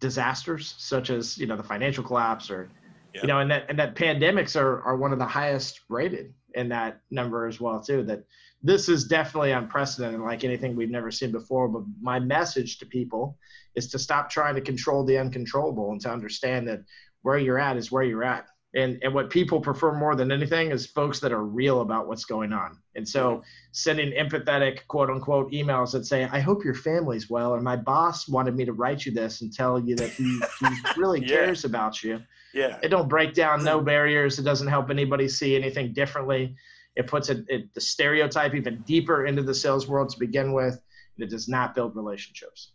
disasters, 0.00 0.74
such 0.78 1.10
as 1.10 1.38
you 1.38 1.46
know 1.46 1.56
the 1.56 1.62
financial 1.62 2.02
collapse 2.02 2.50
or 2.50 2.68
yeah. 3.14 3.20
you 3.22 3.28
know, 3.28 3.40
and 3.40 3.50
that 3.50 3.66
and 3.68 3.78
that 3.78 3.94
pandemics 3.94 4.60
are 4.60 4.82
are 4.82 4.96
one 4.96 5.12
of 5.12 5.18
the 5.18 5.26
highest 5.26 5.80
rated 5.88 6.34
in 6.56 6.68
that 6.70 7.00
number 7.10 7.46
as 7.46 7.60
well 7.60 7.80
too. 7.80 8.02
That 8.02 8.24
this 8.62 8.88
is 8.88 9.04
definitely 9.04 9.52
unprecedented, 9.52 10.20
like 10.20 10.42
anything 10.42 10.74
we've 10.74 10.90
never 10.90 11.10
seen 11.10 11.30
before. 11.30 11.68
But 11.68 11.82
my 12.00 12.18
message 12.18 12.78
to 12.78 12.86
people 12.86 13.38
is 13.74 13.88
to 13.90 13.98
stop 13.98 14.30
trying 14.30 14.54
to 14.56 14.60
control 14.60 15.04
the 15.04 15.18
uncontrollable 15.18 15.92
and 15.92 16.00
to 16.00 16.10
understand 16.10 16.66
that 16.68 16.82
where 17.22 17.38
you're 17.38 17.58
at 17.58 17.76
is 17.76 17.92
where 17.92 18.02
you're 18.02 18.24
at 18.24 18.46
and 18.76 18.98
and 19.02 19.12
what 19.12 19.30
people 19.30 19.60
prefer 19.60 19.92
more 19.92 20.14
than 20.14 20.30
anything 20.30 20.70
is 20.70 20.86
folks 20.86 21.18
that 21.20 21.32
are 21.32 21.44
real 21.44 21.80
about 21.80 22.06
what's 22.06 22.26
going 22.26 22.52
on. 22.52 22.78
And 22.94 23.08
so 23.08 23.42
sending 23.72 24.12
empathetic 24.12 24.86
quote 24.86 25.08
unquote 25.10 25.50
emails 25.50 25.92
that 25.92 26.06
say 26.06 26.24
i 26.24 26.38
hope 26.38 26.64
your 26.64 26.74
family's 26.74 27.28
well 27.28 27.52
or 27.52 27.60
my 27.60 27.76
boss 27.76 28.28
wanted 28.28 28.54
me 28.54 28.64
to 28.64 28.72
write 28.72 29.04
you 29.04 29.12
this 29.12 29.40
and 29.40 29.52
tell 29.52 29.80
you 29.80 29.96
that 29.96 30.10
he, 30.10 30.40
he 30.60 30.66
really 30.96 31.20
yeah. 31.20 31.26
cares 31.26 31.64
about 31.64 32.02
you. 32.02 32.22
Yeah. 32.54 32.78
It 32.82 32.88
don't 32.88 33.08
break 33.08 33.34
down 33.34 33.64
no 33.64 33.78
mm-hmm. 33.78 33.86
barriers. 33.86 34.38
It 34.38 34.42
doesn't 34.42 34.68
help 34.68 34.90
anybody 34.90 35.28
see 35.28 35.56
anything 35.56 35.92
differently. 35.92 36.54
It 36.94 37.06
puts 37.06 37.30
it, 37.30 37.44
it 37.48 37.72
the 37.74 37.80
stereotype 37.80 38.54
even 38.54 38.82
deeper 38.86 39.26
into 39.26 39.42
the 39.42 39.54
sales 39.54 39.88
world 39.88 40.10
to 40.10 40.18
begin 40.18 40.52
with 40.52 40.80
it 41.18 41.30
does 41.30 41.48
not 41.48 41.74
build 41.74 41.96
relationships. 41.96 42.72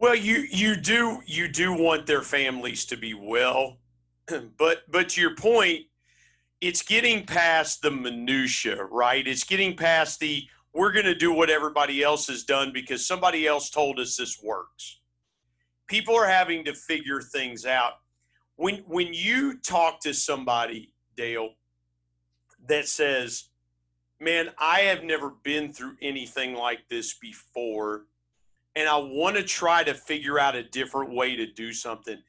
Well 0.00 0.14
you 0.14 0.46
you 0.50 0.76
do 0.76 1.20
you 1.26 1.46
do 1.46 1.74
want 1.74 2.06
their 2.06 2.22
families 2.22 2.86
to 2.86 2.96
be 2.96 3.12
well 3.12 3.78
but 4.58 4.82
but 4.90 5.10
to 5.10 5.20
your 5.20 5.34
point, 5.34 5.86
it's 6.60 6.82
getting 6.82 7.24
past 7.24 7.82
the 7.82 7.90
minutia, 7.90 8.84
right? 8.84 9.26
It's 9.26 9.44
getting 9.44 9.76
past 9.76 10.20
the 10.20 10.46
we're 10.72 10.92
going 10.92 11.06
to 11.06 11.14
do 11.14 11.32
what 11.32 11.48
everybody 11.48 12.02
else 12.02 12.26
has 12.26 12.44
done 12.44 12.70
because 12.72 13.06
somebody 13.06 13.46
else 13.46 13.70
told 13.70 13.98
us 13.98 14.16
this 14.16 14.42
works. 14.42 15.00
People 15.86 16.14
are 16.14 16.26
having 16.26 16.66
to 16.66 16.74
figure 16.74 17.22
things 17.22 17.64
out. 17.64 17.94
When 18.56 18.76
when 18.86 19.12
you 19.12 19.58
talk 19.58 20.00
to 20.00 20.12
somebody, 20.12 20.92
Dale, 21.16 21.54
that 22.68 22.88
says, 22.88 23.50
"Man, 24.20 24.50
I 24.58 24.80
have 24.80 25.04
never 25.04 25.30
been 25.30 25.72
through 25.72 25.96
anything 26.02 26.54
like 26.54 26.88
this 26.88 27.14
before." 27.14 28.06
And 28.74 28.88
I 28.90 28.96
want 28.96 29.36
to 29.36 29.42
try 29.42 29.82
to 29.84 29.94
figure 29.94 30.38
out 30.38 30.54
a 30.54 30.62
different 30.62 31.10
way 31.10 31.34
to 31.36 31.46
do 31.46 31.72
something 31.72 32.22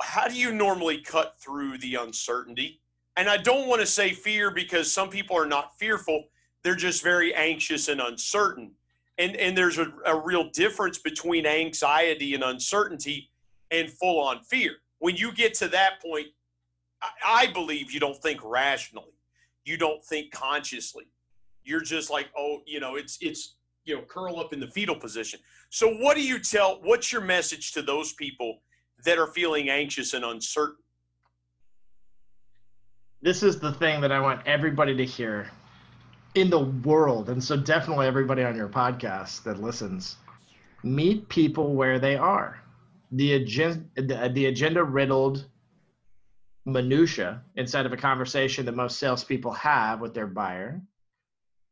how 0.00 0.28
do 0.28 0.34
you 0.34 0.52
normally 0.52 1.00
cut 1.00 1.36
through 1.40 1.78
the 1.78 1.96
uncertainty? 1.96 2.80
And 3.16 3.28
I 3.28 3.36
don't 3.36 3.66
want 3.66 3.80
to 3.80 3.86
say 3.86 4.12
fear 4.12 4.50
because 4.50 4.92
some 4.92 5.10
people 5.10 5.36
are 5.36 5.46
not 5.46 5.76
fearful, 5.78 6.24
they're 6.62 6.76
just 6.76 7.02
very 7.02 7.34
anxious 7.34 7.88
and 7.88 8.00
uncertain. 8.00 8.72
And, 9.18 9.34
and 9.36 9.56
there's 9.58 9.78
a, 9.78 9.92
a 10.06 10.20
real 10.20 10.50
difference 10.50 10.98
between 10.98 11.44
anxiety 11.44 12.34
and 12.34 12.44
uncertainty 12.44 13.30
and 13.70 13.90
full 13.90 14.20
on 14.20 14.42
fear. 14.44 14.76
When 15.00 15.16
you 15.16 15.32
get 15.32 15.54
to 15.54 15.68
that 15.68 16.00
point, 16.00 16.28
I, 17.02 17.08
I 17.26 17.46
believe 17.52 17.90
you 17.90 17.98
don't 18.00 18.16
think 18.22 18.40
rationally, 18.44 19.14
you 19.64 19.76
don't 19.76 20.04
think 20.04 20.30
consciously. 20.32 21.04
You're 21.64 21.80
just 21.80 22.10
like, 22.10 22.28
oh, 22.38 22.60
you 22.66 22.80
know, 22.80 22.96
it's 22.96 23.18
it's 23.20 23.56
you 23.84 23.96
know, 23.96 24.02
curl 24.02 24.38
up 24.38 24.52
in 24.52 24.60
the 24.60 24.68
fetal 24.68 24.94
position. 24.94 25.40
So 25.70 25.92
what 25.94 26.16
do 26.16 26.22
you 26.22 26.38
tell 26.38 26.80
what's 26.82 27.12
your 27.12 27.22
message 27.22 27.72
to 27.72 27.82
those 27.82 28.12
people 28.12 28.60
that 29.04 29.18
are 29.18 29.26
feeling 29.26 29.68
anxious 29.68 30.14
and 30.14 30.24
uncertain. 30.24 30.82
This 33.20 33.42
is 33.42 33.58
the 33.58 33.72
thing 33.72 34.00
that 34.00 34.12
I 34.12 34.20
want 34.20 34.46
everybody 34.46 34.96
to 34.96 35.04
hear 35.04 35.50
in 36.34 36.50
the 36.50 36.60
world. 36.60 37.30
And 37.30 37.42
so, 37.42 37.56
definitely, 37.56 38.06
everybody 38.06 38.44
on 38.44 38.56
your 38.56 38.68
podcast 38.68 39.42
that 39.44 39.60
listens, 39.60 40.16
meet 40.82 41.28
people 41.28 41.74
where 41.74 41.98
they 41.98 42.16
are. 42.16 42.60
The 43.12 43.34
agenda, 43.34 44.28
the 44.28 44.46
agenda 44.46 44.84
riddled 44.84 45.46
minutia 46.66 47.42
inside 47.56 47.86
of 47.86 47.92
a 47.92 47.96
conversation 47.96 48.66
that 48.66 48.76
most 48.76 48.98
salespeople 48.98 49.52
have 49.52 50.00
with 50.00 50.14
their 50.14 50.26
buyer 50.26 50.80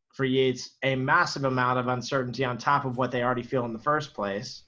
creates 0.09 0.71
a 0.83 0.97
massive 0.97 1.45
amount 1.45 1.79
of 1.79 1.89
uncertainty 1.89 2.45
on 2.45 2.57
top 2.57 2.87
of 2.87 2.97
what 2.97 3.11
they 3.11 3.23
already 3.23 3.43
feel 3.43 3.67
in 3.67 3.75
the 3.75 3.79
first 3.79 4.15
place 4.15 4.63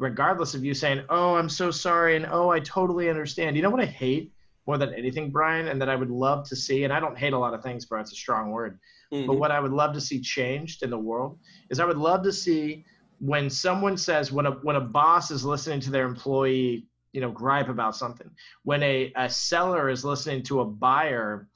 regardless 0.00 0.54
of 0.54 0.64
you 0.64 0.74
saying, 0.74 1.04
"Oh, 1.10 1.34
I'm 1.36 1.48
so 1.48 1.70
sorry," 1.70 2.16
and 2.16 2.26
"Oh, 2.28 2.48
I 2.48 2.58
totally 2.58 3.08
understand." 3.08 3.54
You 3.54 3.62
know 3.62 3.70
what 3.70 3.82
I 3.82 3.86
hate 3.86 4.32
more 4.66 4.78
than 4.78 4.94
anything, 4.94 5.30
Brian, 5.30 5.68
and 5.68 5.80
that 5.80 5.88
I 5.88 5.94
would 5.94 6.10
love 6.10 6.48
to 6.48 6.56
see, 6.56 6.84
and 6.84 6.92
I 6.92 6.98
don't 6.98 7.16
hate 7.16 7.34
a 7.34 7.38
lot 7.38 7.54
of 7.54 7.62
things, 7.62 7.86
but 7.86 8.00
it's 8.00 8.12
a 8.12 8.16
strong 8.16 8.50
word. 8.50 8.78
Mm-hmm. 9.12 9.26
But 9.26 9.38
what 9.38 9.50
I 9.50 9.60
would 9.60 9.72
love 9.72 9.92
to 9.94 10.00
see 10.00 10.20
changed 10.20 10.82
in 10.82 10.90
the 10.90 10.98
world 10.98 11.38
is 11.70 11.80
I 11.80 11.84
would 11.84 11.98
love 11.98 12.22
to 12.24 12.32
see 12.32 12.84
when 13.18 13.50
someone 13.50 13.96
says 13.96 14.32
when 14.32 14.46
a 14.46 14.52
when 14.62 14.76
a 14.76 14.80
boss 14.80 15.30
is 15.30 15.44
listening 15.44 15.80
to 15.80 15.90
their 15.90 16.06
employee, 16.06 16.86
you 17.12 17.20
know, 17.20 17.30
gripe 17.30 17.68
about 17.68 17.94
something, 17.94 18.30
when 18.64 18.82
a, 18.82 19.12
a 19.16 19.28
seller 19.28 19.90
is 19.90 20.04
listening 20.04 20.42
to 20.44 20.60
a 20.60 20.64
buyer, 20.64 21.46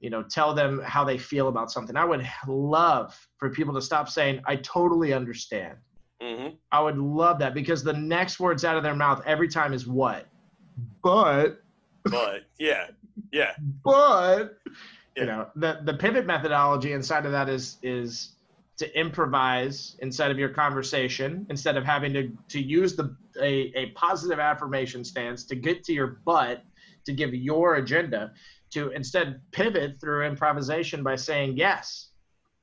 you 0.00 0.10
know, 0.10 0.22
tell 0.22 0.54
them 0.54 0.80
how 0.84 1.04
they 1.04 1.16
feel 1.16 1.48
about 1.48 1.72
something. 1.72 1.96
I 1.96 2.04
would 2.04 2.26
love 2.46 3.18
for 3.38 3.48
people 3.48 3.74
to 3.74 3.82
stop 3.82 4.10
saying, 4.10 4.42
I 4.46 4.56
totally 4.56 5.14
understand. 5.14 5.78
Mm-hmm. 6.22 6.56
I 6.72 6.80
would 6.80 6.98
love 6.98 7.38
that 7.38 7.54
because 7.54 7.84
the 7.84 7.92
next 7.92 8.40
words 8.40 8.64
out 8.64 8.76
of 8.76 8.82
their 8.82 8.94
mouth 8.94 9.22
every 9.24 9.48
time 9.48 9.72
is 9.72 9.86
what? 9.86 10.26
But. 11.02 11.62
But 12.04 12.42
yeah, 12.58 12.86
yeah. 13.32 13.52
But 13.84 14.58
yeah. 15.16 15.22
you 15.22 15.26
know 15.26 15.46
the 15.56 15.80
the 15.84 15.94
pivot 15.94 16.26
methodology 16.26 16.92
inside 16.92 17.26
of 17.26 17.32
that 17.32 17.48
is 17.48 17.76
is 17.82 18.32
to 18.78 18.98
improvise 18.98 19.96
inside 20.00 20.30
of 20.30 20.38
your 20.38 20.48
conversation 20.48 21.44
instead 21.50 21.76
of 21.76 21.84
having 21.84 22.12
to 22.14 22.30
to 22.48 22.60
use 22.60 22.94
the 22.94 23.14
a, 23.40 23.72
a 23.74 23.86
positive 23.90 24.38
affirmation 24.38 25.04
stance 25.04 25.44
to 25.44 25.56
get 25.56 25.84
to 25.84 25.92
your 25.92 26.20
but 26.24 26.62
to 27.04 27.12
give 27.12 27.34
your 27.34 27.76
agenda 27.76 28.32
to 28.70 28.90
instead 28.90 29.40
pivot 29.50 30.00
through 30.00 30.24
improvisation 30.26 31.02
by 31.02 31.16
saying 31.16 31.56
yes 31.56 32.08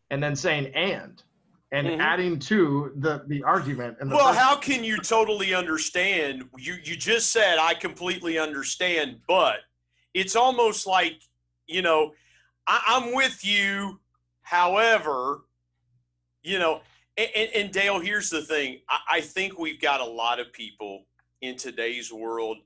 and 0.10 0.24
then 0.24 0.36
saying 0.36 0.68
and 0.74 1.24
and 1.72 1.88
mm-hmm. 1.88 2.02
adding 2.02 2.40
to 2.40 2.92
the 2.98 3.24
the 3.28 3.44
argument. 3.44 3.98
And 4.00 4.12
the 4.12 4.16
well, 4.16 4.34
how 4.34 4.56
can 4.56 4.84
you 4.84 4.98
totally 4.98 5.54
understand? 5.54 6.46
You 6.58 6.76
you 6.84 6.96
just 6.96 7.32
said 7.32 7.58
I 7.60 7.74
completely 7.74 8.38
understand, 8.38 9.20
but 9.28 9.60
it's 10.14 10.36
almost 10.36 10.88
like 10.88 11.22
you 11.68 11.82
know 11.82 12.14
I, 12.68 12.82
I'm 12.88 13.14
with 13.14 13.44
you. 13.44 14.00
However, 14.42 15.42
you 16.44 16.60
know, 16.60 16.82
and, 17.18 17.50
and, 17.56 17.72
Dale, 17.72 18.00
here's 18.00 18.30
the 18.30 18.44
thing. 18.44 18.82
I, 18.88 19.00
I 19.14 19.22
think 19.22 19.58
we've 19.58 19.82
got 19.82 20.02
a 20.02 20.06
lot 20.06 20.40
of 20.40 20.54
people 20.54 21.08
in 21.42 21.56
today's 21.56 22.14
world 22.14 22.58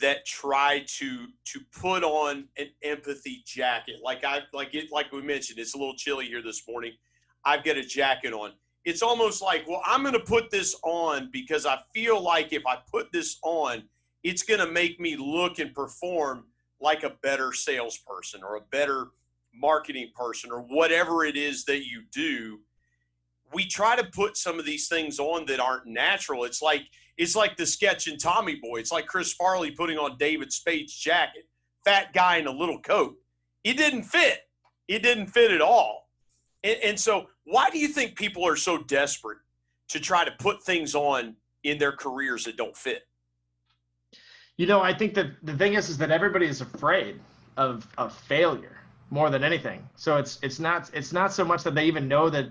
that 0.00 0.26
try 0.26 0.84
to 0.86 1.26
to 1.44 1.60
put 1.72 2.04
on 2.04 2.48
an 2.58 2.68
empathy 2.82 3.42
jacket 3.46 3.96
like 4.02 4.24
i 4.24 4.40
like 4.52 4.74
it 4.74 4.92
like 4.92 5.10
we 5.10 5.22
mentioned 5.22 5.58
it's 5.58 5.74
a 5.74 5.78
little 5.78 5.96
chilly 5.96 6.26
here 6.26 6.42
this 6.42 6.62
morning 6.68 6.92
I've 7.46 7.62
got 7.62 7.76
a 7.76 7.84
jacket 7.84 8.32
on. 8.32 8.50
It's 8.84 9.02
almost 9.02 9.40
like, 9.40 9.66
well, 9.68 9.80
I'm 9.86 10.02
going 10.02 10.14
to 10.14 10.20
put 10.20 10.50
this 10.50 10.76
on 10.82 11.30
because 11.32 11.64
I 11.64 11.78
feel 11.94 12.20
like 12.20 12.52
if 12.52 12.66
I 12.66 12.78
put 12.90 13.12
this 13.12 13.38
on, 13.42 13.84
it's 14.24 14.42
going 14.42 14.60
to 14.60 14.70
make 14.70 14.98
me 14.98 15.16
look 15.16 15.60
and 15.60 15.72
perform 15.72 16.44
like 16.80 17.04
a 17.04 17.10
better 17.22 17.52
salesperson 17.52 18.42
or 18.42 18.56
a 18.56 18.60
better 18.72 19.08
marketing 19.54 20.10
person 20.14 20.50
or 20.50 20.60
whatever 20.60 21.24
it 21.24 21.36
is 21.36 21.64
that 21.64 21.86
you 21.86 22.02
do. 22.12 22.58
We 23.54 23.66
try 23.66 23.94
to 23.94 24.04
put 24.04 24.36
some 24.36 24.58
of 24.58 24.66
these 24.66 24.88
things 24.88 25.20
on 25.20 25.46
that 25.46 25.60
aren't 25.60 25.86
natural. 25.86 26.44
It's 26.44 26.60
like 26.60 26.82
it's 27.16 27.36
like 27.36 27.56
the 27.56 27.64
sketch 27.64 28.08
in 28.08 28.18
Tommy 28.18 28.56
Boy. 28.56 28.78
It's 28.78 28.92
like 28.92 29.06
Chris 29.06 29.32
Farley 29.32 29.70
putting 29.70 29.96
on 29.96 30.18
David 30.18 30.52
Spade's 30.52 30.94
jacket, 30.94 31.48
fat 31.84 32.12
guy 32.12 32.36
in 32.36 32.46
a 32.46 32.50
little 32.50 32.80
coat. 32.80 33.14
It 33.64 33.76
didn't 33.78 34.02
fit. 34.02 34.40
It 34.88 35.02
didn't 35.02 35.28
fit 35.28 35.52
at 35.52 35.62
all 35.62 36.05
And, 36.64 36.76
and 36.82 37.00
so, 37.00 37.26
why 37.44 37.70
do 37.70 37.78
you 37.78 37.88
think 37.88 38.16
people 38.16 38.46
are 38.46 38.56
so 38.56 38.78
desperate 38.78 39.38
to 39.88 40.00
try 40.00 40.24
to 40.24 40.32
put 40.32 40.62
things 40.62 40.94
on 40.94 41.36
in 41.62 41.78
their 41.78 41.92
careers 41.92 42.44
that 42.44 42.56
don't 42.56 42.76
fit? 42.76 43.02
You 44.56 44.66
know, 44.66 44.80
I 44.80 44.94
think 44.94 45.14
that 45.14 45.32
the 45.42 45.56
thing 45.56 45.74
is, 45.74 45.88
is 45.88 45.98
that 45.98 46.10
everybody 46.10 46.46
is 46.46 46.60
afraid 46.60 47.20
of 47.56 47.86
of 47.98 48.14
failure 48.14 48.76
more 49.10 49.30
than 49.30 49.44
anything. 49.44 49.88
So 49.96 50.16
it's 50.16 50.38
it's 50.42 50.58
not 50.58 50.90
it's 50.94 51.12
not 51.12 51.32
so 51.32 51.44
much 51.44 51.62
that 51.64 51.74
they 51.74 51.84
even 51.84 52.08
know 52.08 52.30
that 52.30 52.48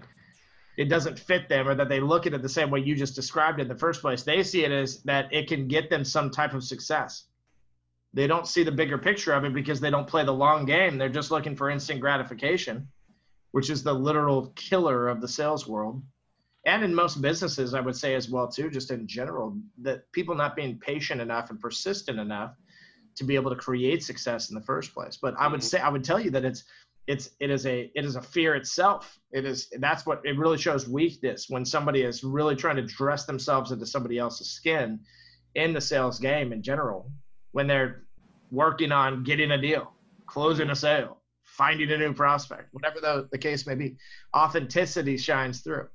it 0.77 0.85
doesn't 0.85 1.17
fit 1.17 1.47
them 1.47 1.67
or 1.67 1.75
that 1.75 1.89
they 1.89 1.99
look 1.99 2.27
at 2.27 2.33
it 2.33 2.41
the 2.41 2.49
same 2.49 2.69
way 2.69 2.81
you 2.81 2.95
just 2.95 3.15
described 3.15 3.59
in 3.59 3.67
the 3.67 3.75
first 3.75 4.01
place. 4.01 4.23
They 4.23 4.43
see 4.43 4.65
it 4.65 4.71
as 4.71 5.01
that 5.03 5.33
it 5.33 5.47
can 5.47 5.67
get 5.67 5.89
them 5.89 6.03
some 6.03 6.29
type 6.29 6.53
of 6.53 6.63
success. 6.63 7.25
They 8.13 8.27
don't 8.27 8.47
see 8.47 8.63
the 8.63 8.71
bigger 8.71 8.97
picture 8.97 9.33
of 9.33 9.43
it 9.43 9.53
because 9.53 9.79
they 9.79 9.89
don't 9.89 10.07
play 10.07 10.23
the 10.23 10.33
long 10.33 10.65
game. 10.65 10.97
They're 10.97 11.09
just 11.09 11.31
looking 11.31 11.55
for 11.55 11.69
instant 11.69 11.99
gratification, 11.99 12.87
which 13.55 13.69
is 13.69 13.83
the 13.83 13.93
literal 13.93 14.47
killer 14.57 15.07
of 15.07 15.21
the 15.21 15.27
sales 15.29 15.65
world. 15.65 16.03
And 16.65 16.83
in 16.83 16.93
most 16.93 17.21
businesses, 17.21 17.73
I 17.73 17.79
would 17.79 17.95
say 17.95 18.13
as 18.13 18.29
well 18.29 18.49
too, 18.49 18.69
just 18.69 18.91
in 18.91 19.07
general, 19.07 19.57
that 19.77 20.11
people 20.11 20.35
not 20.35 20.57
being 20.57 20.77
patient 20.77 21.21
enough 21.21 21.51
and 21.51 21.61
persistent 21.61 22.19
enough 22.19 22.53
to 23.15 23.23
be 23.23 23.35
able 23.35 23.51
to 23.51 23.55
create 23.55 24.03
success 24.03 24.49
in 24.49 24.55
the 24.55 24.65
first 24.65 24.93
place. 24.93 25.17
But 25.21 25.35
I 25.39 25.47
would 25.47 25.61
mm-hmm. 25.61 25.67
say 25.67 25.79
I 25.79 25.87
would 25.87 26.03
tell 26.03 26.19
you 26.19 26.31
that 26.31 26.43
it's 26.43 26.65
it's 27.07 27.29
it 27.39 27.49
is 27.49 27.65
a 27.65 27.89
it 27.95 28.03
is 28.03 28.17
a 28.17 28.21
fear 28.21 28.55
itself. 28.55 29.17
It 29.31 29.45
is 29.45 29.69
that's 29.79 30.05
what 30.05 30.19
it 30.25 30.37
really 30.37 30.57
shows 30.57 30.89
weakness 30.89 31.45
when 31.47 31.63
somebody 31.63 32.01
is 32.01 32.25
really 32.25 32.57
trying 32.57 32.75
to 32.75 32.81
dress 32.81 33.25
themselves 33.25 33.71
into 33.71 33.85
somebody 33.85 34.17
else's 34.17 34.49
skin 34.49 34.99
in 35.53 35.71
the 35.71 35.79
sales 35.79 36.19
game 36.19 36.51
in 36.51 36.61
general 36.61 37.09
when 37.53 37.67
they're 37.67 38.03
working 38.51 38.91
on 38.91 39.23
getting 39.23 39.51
a 39.51 39.57
deal, 39.57 39.93
closing 40.27 40.71
a 40.71 40.75
sale, 40.75 41.21
finding 41.57 41.91
a 41.91 41.97
new 41.97 42.13
prospect, 42.13 42.73
whatever 42.73 42.99
the, 42.99 43.27
the 43.31 43.37
case 43.37 43.65
may 43.65 43.75
be. 43.75 43.95
Authenticity 44.35 45.17
shines 45.17 45.61
through. 45.61 45.87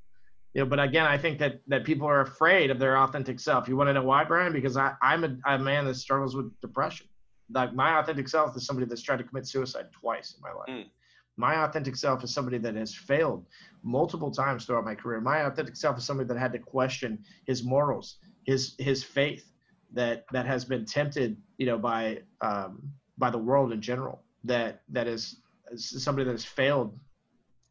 You 0.55 0.62
know, 0.62 0.67
but 0.67 0.81
again, 0.81 1.07
I 1.07 1.17
think 1.17 1.38
that 1.38 1.61
that 1.69 1.85
people 1.85 2.09
are 2.09 2.23
afraid 2.23 2.71
of 2.71 2.79
their 2.79 2.99
authentic 2.99 3.38
self. 3.38 3.69
You 3.69 3.76
want 3.76 3.88
to 3.88 3.95
know 3.95 4.02
why, 4.02 4.25
Brian? 4.25 4.52
Because 4.52 4.76
I, 4.76 4.95
I'm 5.00 5.23
a, 5.25 5.37
a 5.47 5.59
man 5.59 5.85
that 5.85 5.95
struggles 5.95 6.35
with 6.35 6.59
depression. 6.61 7.07
Like 7.52 7.75
my 7.75 7.99
authentic 7.99 8.29
self 8.29 8.57
is 8.57 8.67
somebody 8.67 8.87
that's 8.87 9.02
tried 9.02 9.19
to 9.19 9.25
commit 9.25 9.47
suicide 9.47 9.87
twice 9.93 10.35
in 10.35 10.43
my 10.43 10.52
life. 10.52 10.69
Mm. 10.69 10.90
My 11.37 11.64
authentic 11.64 11.97
self 11.97 12.25
is 12.25 12.35
somebody 12.35 12.59
that 12.59 12.75
has 12.75 12.95
failed 12.95 13.47
multiple 13.83 14.31
times 14.31 14.64
throughout 14.64 14.85
my 14.85 14.95
career. 14.95 15.21
My 15.21 15.47
authentic 15.47 15.76
self 15.76 15.99
is 15.99 16.05
somebody 16.05 16.29
that 16.29 16.38
had 16.38 16.52
to 16.52 16.59
question 16.59 17.19
his 17.47 17.62
morals, 17.62 18.17
his 18.45 18.75
his 18.79 19.05
faith, 19.05 19.52
that 19.93 20.25
that 20.33 20.47
has 20.47 20.64
been 20.64 20.85
tempted, 20.85 21.37
you 21.59 21.67
know, 21.67 21.79
by 21.79 22.21
um, 22.40 22.93
by 23.19 23.31
the 23.31 23.38
world 23.38 23.73
in 23.73 23.81
general. 23.81 24.23
That 24.45 24.83
that 24.88 25.07
is 25.07 25.39
somebody 25.76 26.24
that 26.24 26.32
has 26.32 26.44
failed 26.44 26.98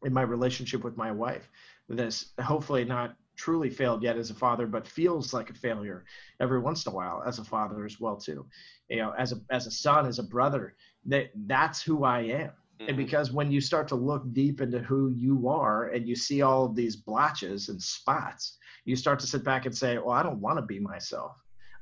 in 0.04 0.12
my 0.12 0.22
relationship 0.22 0.84
with 0.84 0.96
my 0.96 1.12
wife. 1.12 1.48
That 1.88 1.98
has 1.98 2.26
hopefully 2.40 2.84
not 2.84 3.16
truly 3.36 3.70
failed 3.70 4.02
yet 4.02 4.16
as 4.16 4.30
a 4.30 4.34
father, 4.34 4.66
but 4.66 4.86
feels 4.86 5.32
like 5.32 5.50
a 5.50 5.54
failure 5.54 6.04
every 6.40 6.60
once 6.60 6.86
in 6.86 6.92
a 6.92 6.94
while 6.94 7.22
as 7.26 7.38
a 7.38 7.44
father 7.44 7.84
as 7.84 7.98
well 7.98 8.16
too. 8.16 8.46
You 8.88 8.98
know, 8.98 9.12
as 9.18 9.32
a 9.32 9.40
as 9.50 9.66
a 9.66 9.70
son, 9.70 10.06
as 10.06 10.18
a 10.18 10.22
brother, 10.22 10.76
that 11.06 11.30
that's 11.46 11.82
who 11.82 12.04
I 12.04 12.20
am. 12.20 12.52
And 12.80 12.90
mm-hmm. 12.90 12.96
because 12.96 13.32
when 13.32 13.50
you 13.50 13.60
start 13.60 13.88
to 13.88 13.94
look 13.94 14.22
deep 14.32 14.60
into 14.60 14.78
who 14.78 15.10
you 15.10 15.48
are 15.48 15.88
and 15.88 16.08
you 16.08 16.16
see 16.16 16.42
all 16.42 16.64
of 16.64 16.74
these 16.74 16.96
blotches 16.96 17.68
and 17.68 17.82
spots, 17.82 18.58
you 18.84 18.96
start 18.96 19.18
to 19.20 19.26
sit 19.26 19.44
back 19.44 19.66
and 19.66 19.76
say, 19.76 19.98
Well, 19.98 20.10
I 20.10 20.22
don't 20.22 20.40
want 20.40 20.58
to 20.58 20.62
be 20.62 20.78
myself. 20.78 21.32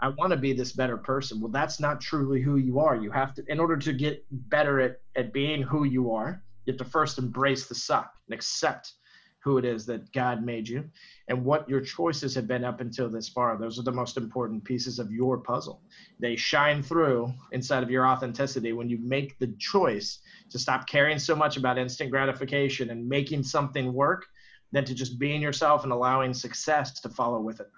I 0.01 0.09
want 0.09 0.31
to 0.31 0.37
be 0.37 0.53
this 0.53 0.73
better 0.73 0.97
person. 0.97 1.41
Well, 1.41 1.51
that's 1.51 1.81
not 1.81 2.01
truly 2.01 2.41
who 2.41 2.57
you 2.57 2.79
are. 2.79 2.97
You 2.97 3.11
have 3.11 3.35
to, 3.35 3.45
in 3.49 3.59
order 3.59 3.77
to 3.77 3.93
get 3.93 4.25
better 4.31 4.81
at, 4.81 5.01
at 5.17 5.33
being 5.33 5.63
who 5.63 5.85
you 5.85 6.13
are, 6.13 6.43
you 6.65 6.73
have 6.73 6.79
to 6.79 6.85
first 6.85 7.19
embrace 7.19 7.67
the 7.67 7.75
suck 7.75 8.13
and 8.29 8.35
accept 8.35 8.93
who 9.41 9.57
it 9.57 9.65
is 9.65 9.87
that 9.87 10.13
God 10.13 10.45
made 10.45 10.69
you 10.69 10.85
and 11.29 11.45
what 11.45 11.69
your 11.69 11.81
choices 11.81 12.35
have 12.35 12.47
been 12.47 12.65
up 12.65 12.81
until 12.81 13.09
this 13.09 13.29
far. 13.29 13.57
Those 13.57 13.79
are 13.79 13.83
the 13.83 13.93
most 13.93 14.17
important 14.17 14.65
pieces 14.65 14.99
of 14.99 15.11
your 15.11 15.39
puzzle. 15.39 15.81
They 16.19 16.37
shine 16.37 16.83
through 16.83 17.33
inside 17.53 17.83
of 17.83 17.91
your 17.91 18.07
authenticity 18.07 18.73
when 18.73 18.89
you 18.91 18.99
make 18.99 19.39
the 19.39 19.55
choice 19.59 20.19
to 20.51 20.59
stop 20.59 20.89
caring 20.89 21.19
so 21.19 21.35
much 21.35 21.57
about 21.57 21.79
instant 21.79 22.11
gratification 22.11 22.91
and 22.91 23.09
making 23.09 23.43
something 23.43 23.93
work 23.93 24.27
than 24.73 24.85
to 24.85 24.95
just 24.95 25.19
being 25.19 25.41
yourself 25.41 25.85
and 25.85 25.93
allowing 25.93 26.35
success 26.35 27.01
to 27.01 27.09
follow 27.09 27.41
with 27.41 27.61
it. 27.61 27.71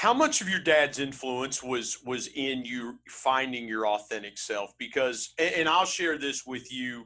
How 0.00 0.14
much 0.14 0.40
of 0.40 0.48
your 0.48 0.60
dad's 0.60 0.98
influence 0.98 1.62
was 1.62 1.98
was 2.06 2.28
in 2.28 2.64
you 2.64 2.98
finding 3.06 3.68
your 3.68 3.86
authentic 3.86 4.38
self? 4.38 4.72
Because, 4.78 5.34
and 5.38 5.68
I'll 5.68 5.84
share 5.84 6.16
this 6.16 6.46
with 6.46 6.72
you 6.72 7.04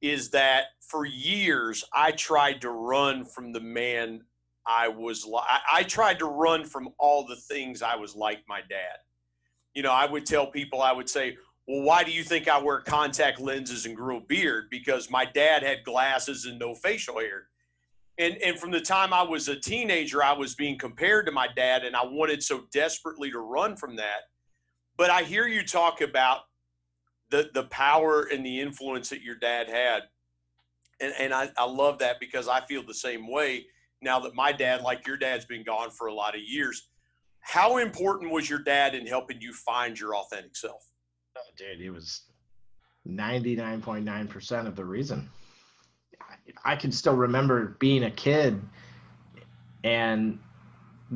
is 0.00 0.30
that 0.30 0.68
for 0.80 1.04
years 1.04 1.84
I 1.92 2.12
tried 2.12 2.62
to 2.62 2.70
run 2.70 3.26
from 3.26 3.52
the 3.52 3.60
man 3.60 4.22
I 4.66 4.88
was 4.88 5.26
like. 5.26 5.44
I 5.70 5.82
tried 5.82 6.18
to 6.20 6.24
run 6.24 6.64
from 6.64 6.88
all 6.98 7.26
the 7.26 7.36
things 7.36 7.82
I 7.82 7.96
was 7.96 8.16
like 8.16 8.38
my 8.48 8.60
dad. 8.70 8.96
You 9.74 9.82
know, 9.82 9.92
I 9.92 10.06
would 10.06 10.24
tell 10.24 10.46
people, 10.46 10.80
I 10.80 10.92
would 10.92 11.10
say, 11.10 11.36
well, 11.68 11.82
why 11.82 12.04
do 12.04 12.10
you 12.10 12.24
think 12.24 12.48
I 12.48 12.56
wear 12.56 12.80
contact 12.80 13.38
lenses 13.38 13.84
and 13.84 13.94
grow 13.94 14.16
a 14.16 14.20
beard? 14.22 14.68
Because 14.70 15.10
my 15.10 15.26
dad 15.26 15.62
had 15.62 15.84
glasses 15.84 16.46
and 16.46 16.58
no 16.58 16.74
facial 16.74 17.18
hair. 17.18 17.48
And, 18.18 18.36
and 18.42 18.58
from 18.58 18.70
the 18.70 18.80
time 18.80 19.12
I 19.12 19.22
was 19.22 19.48
a 19.48 19.56
teenager, 19.56 20.22
I 20.22 20.32
was 20.32 20.54
being 20.54 20.78
compared 20.78 21.26
to 21.26 21.32
my 21.32 21.48
dad, 21.48 21.84
and 21.84 21.96
I 21.96 22.04
wanted 22.04 22.42
so 22.42 22.64
desperately 22.72 23.30
to 23.32 23.38
run 23.38 23.76
from 23.76 23.96
that. 23.96 24.22
But 24.96 25.10
I 25.10 25.22
hear 25.22 25.48
you 25.48 25.64
talk 25.64 26.00
about 26.00 26.42
the 27.30 27.50
the 27.52 27.64
power 27.64 28.28
and 28.32 28.46
the 28.46 28.60
influence 28.60 29.08
that 29.10 29.22
your 29.22 29.34
dad 29.34 29.68
had. 29.68 30.04
And, 31.00 31.12
and 31.18 31.34
I, 31.34 31.50
I 31.58 31.64
love 31.64 31.98
that 31.98 32.20
because 32.20 32.46
I 32.46 32.60
feel 32.66 32.84
the 32.84 32.94
same 32.94 33.28
way 33.28 33.66
now 34.00 34.20
that 34.20 34.34
my 34.34 34.52
dad, 34.52 34.82
like 34.82 35.06
your 35.06 35.16
dad's 35.16 35.44
been 35.44 35.64
gone 35.64 35.90
for 35.90 36.06
a 36.06 36.14
lot 36.14 36.36
of 36.36 36.42
years. 36.42 36.88
How 37.40 37.78
important 37.78 38.30
was 38.30 38.48
your 38.48 38.60
dad 38.60 38.94
in 38.94 39.06
helping 39.06 39.40
you 39.40 39.52
find 39.52 39.98
your 39.98 40.14
authentic 40.14 40.56
self? 40.56 40.82
Oh, 41.36 41.40
dude, 41.56 41.80
he 41.80 41.90
was 41.90 42.22
99.9% 43.08 44.66
of 44.66 44.76
the 44.76 44.84
reason. 44.84 45.28
I 46.64 46.76
can 46.76 46.92
still 46.92 47.16
remember 47.16 47.76
being 47.78 48.04
a 48.04 48.10
kid 48.10 48.60
and 49.82 50.38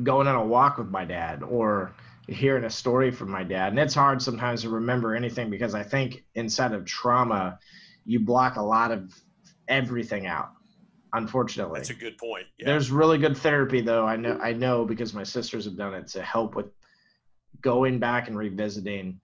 going 0.03 0.27
on 0.27 0.35
a 0.35 0.45
walk 0.45 0.77
with 0.77 0.89
my 0.89 1.05
dad 1.05 1.43
or 1.43 1.93
hearing 2.27 2.63
a 2.63 2.69
story 2.69 3.11
from 3.11 3.31
my 3.31 3.43
dad. 3.43 3.69
And 3.69 3.79
it's 3.79 3.95
hard 3.95 4.21
sometimes 4.21 4.61
to 4.61 4.69
remember 4.69 5.15
anything 5.15 5.49
because 5.49 5.73
I 5.73 5.83
think 5.83 6.23
inside 6.35 6.73
of 6.73 6.85
trauma, 6.85 7.59
you 8.05 8.19
block 8.19 8.57
a 8.57 8.61
lot 8.61 8.91
of 8.91 9.11
everything 9.67 10.27
out. 10.27 10.51
Unfortunately, 11.13 11.79
that's 11.79 11.89
a 11.89 11.95
good 11.95 12.19
point. 12.19 12.45
Yeah. 12.59 12.67
There's 12.67 12.91
really 12.91 13.17
good 13.17 13.35
therapy 13.35 13.81
though. 13.81 14.05
I 14.05 14.15
know 14.15 14.37
I 14.39 14.53
know 14.53 14.85
because 14.85 15.11
my 15.11 15.23
sisters 15.23 15.65
have 15.65 15.75
done 15.75 15.95
it 15.95 16.07
to 16.09 16.21
help 16.21 16.55
with 16.55 16.67
going 17.61 17.97
back 17.97 18.27
and 18.27 18.37
revisiting 18.37 19.19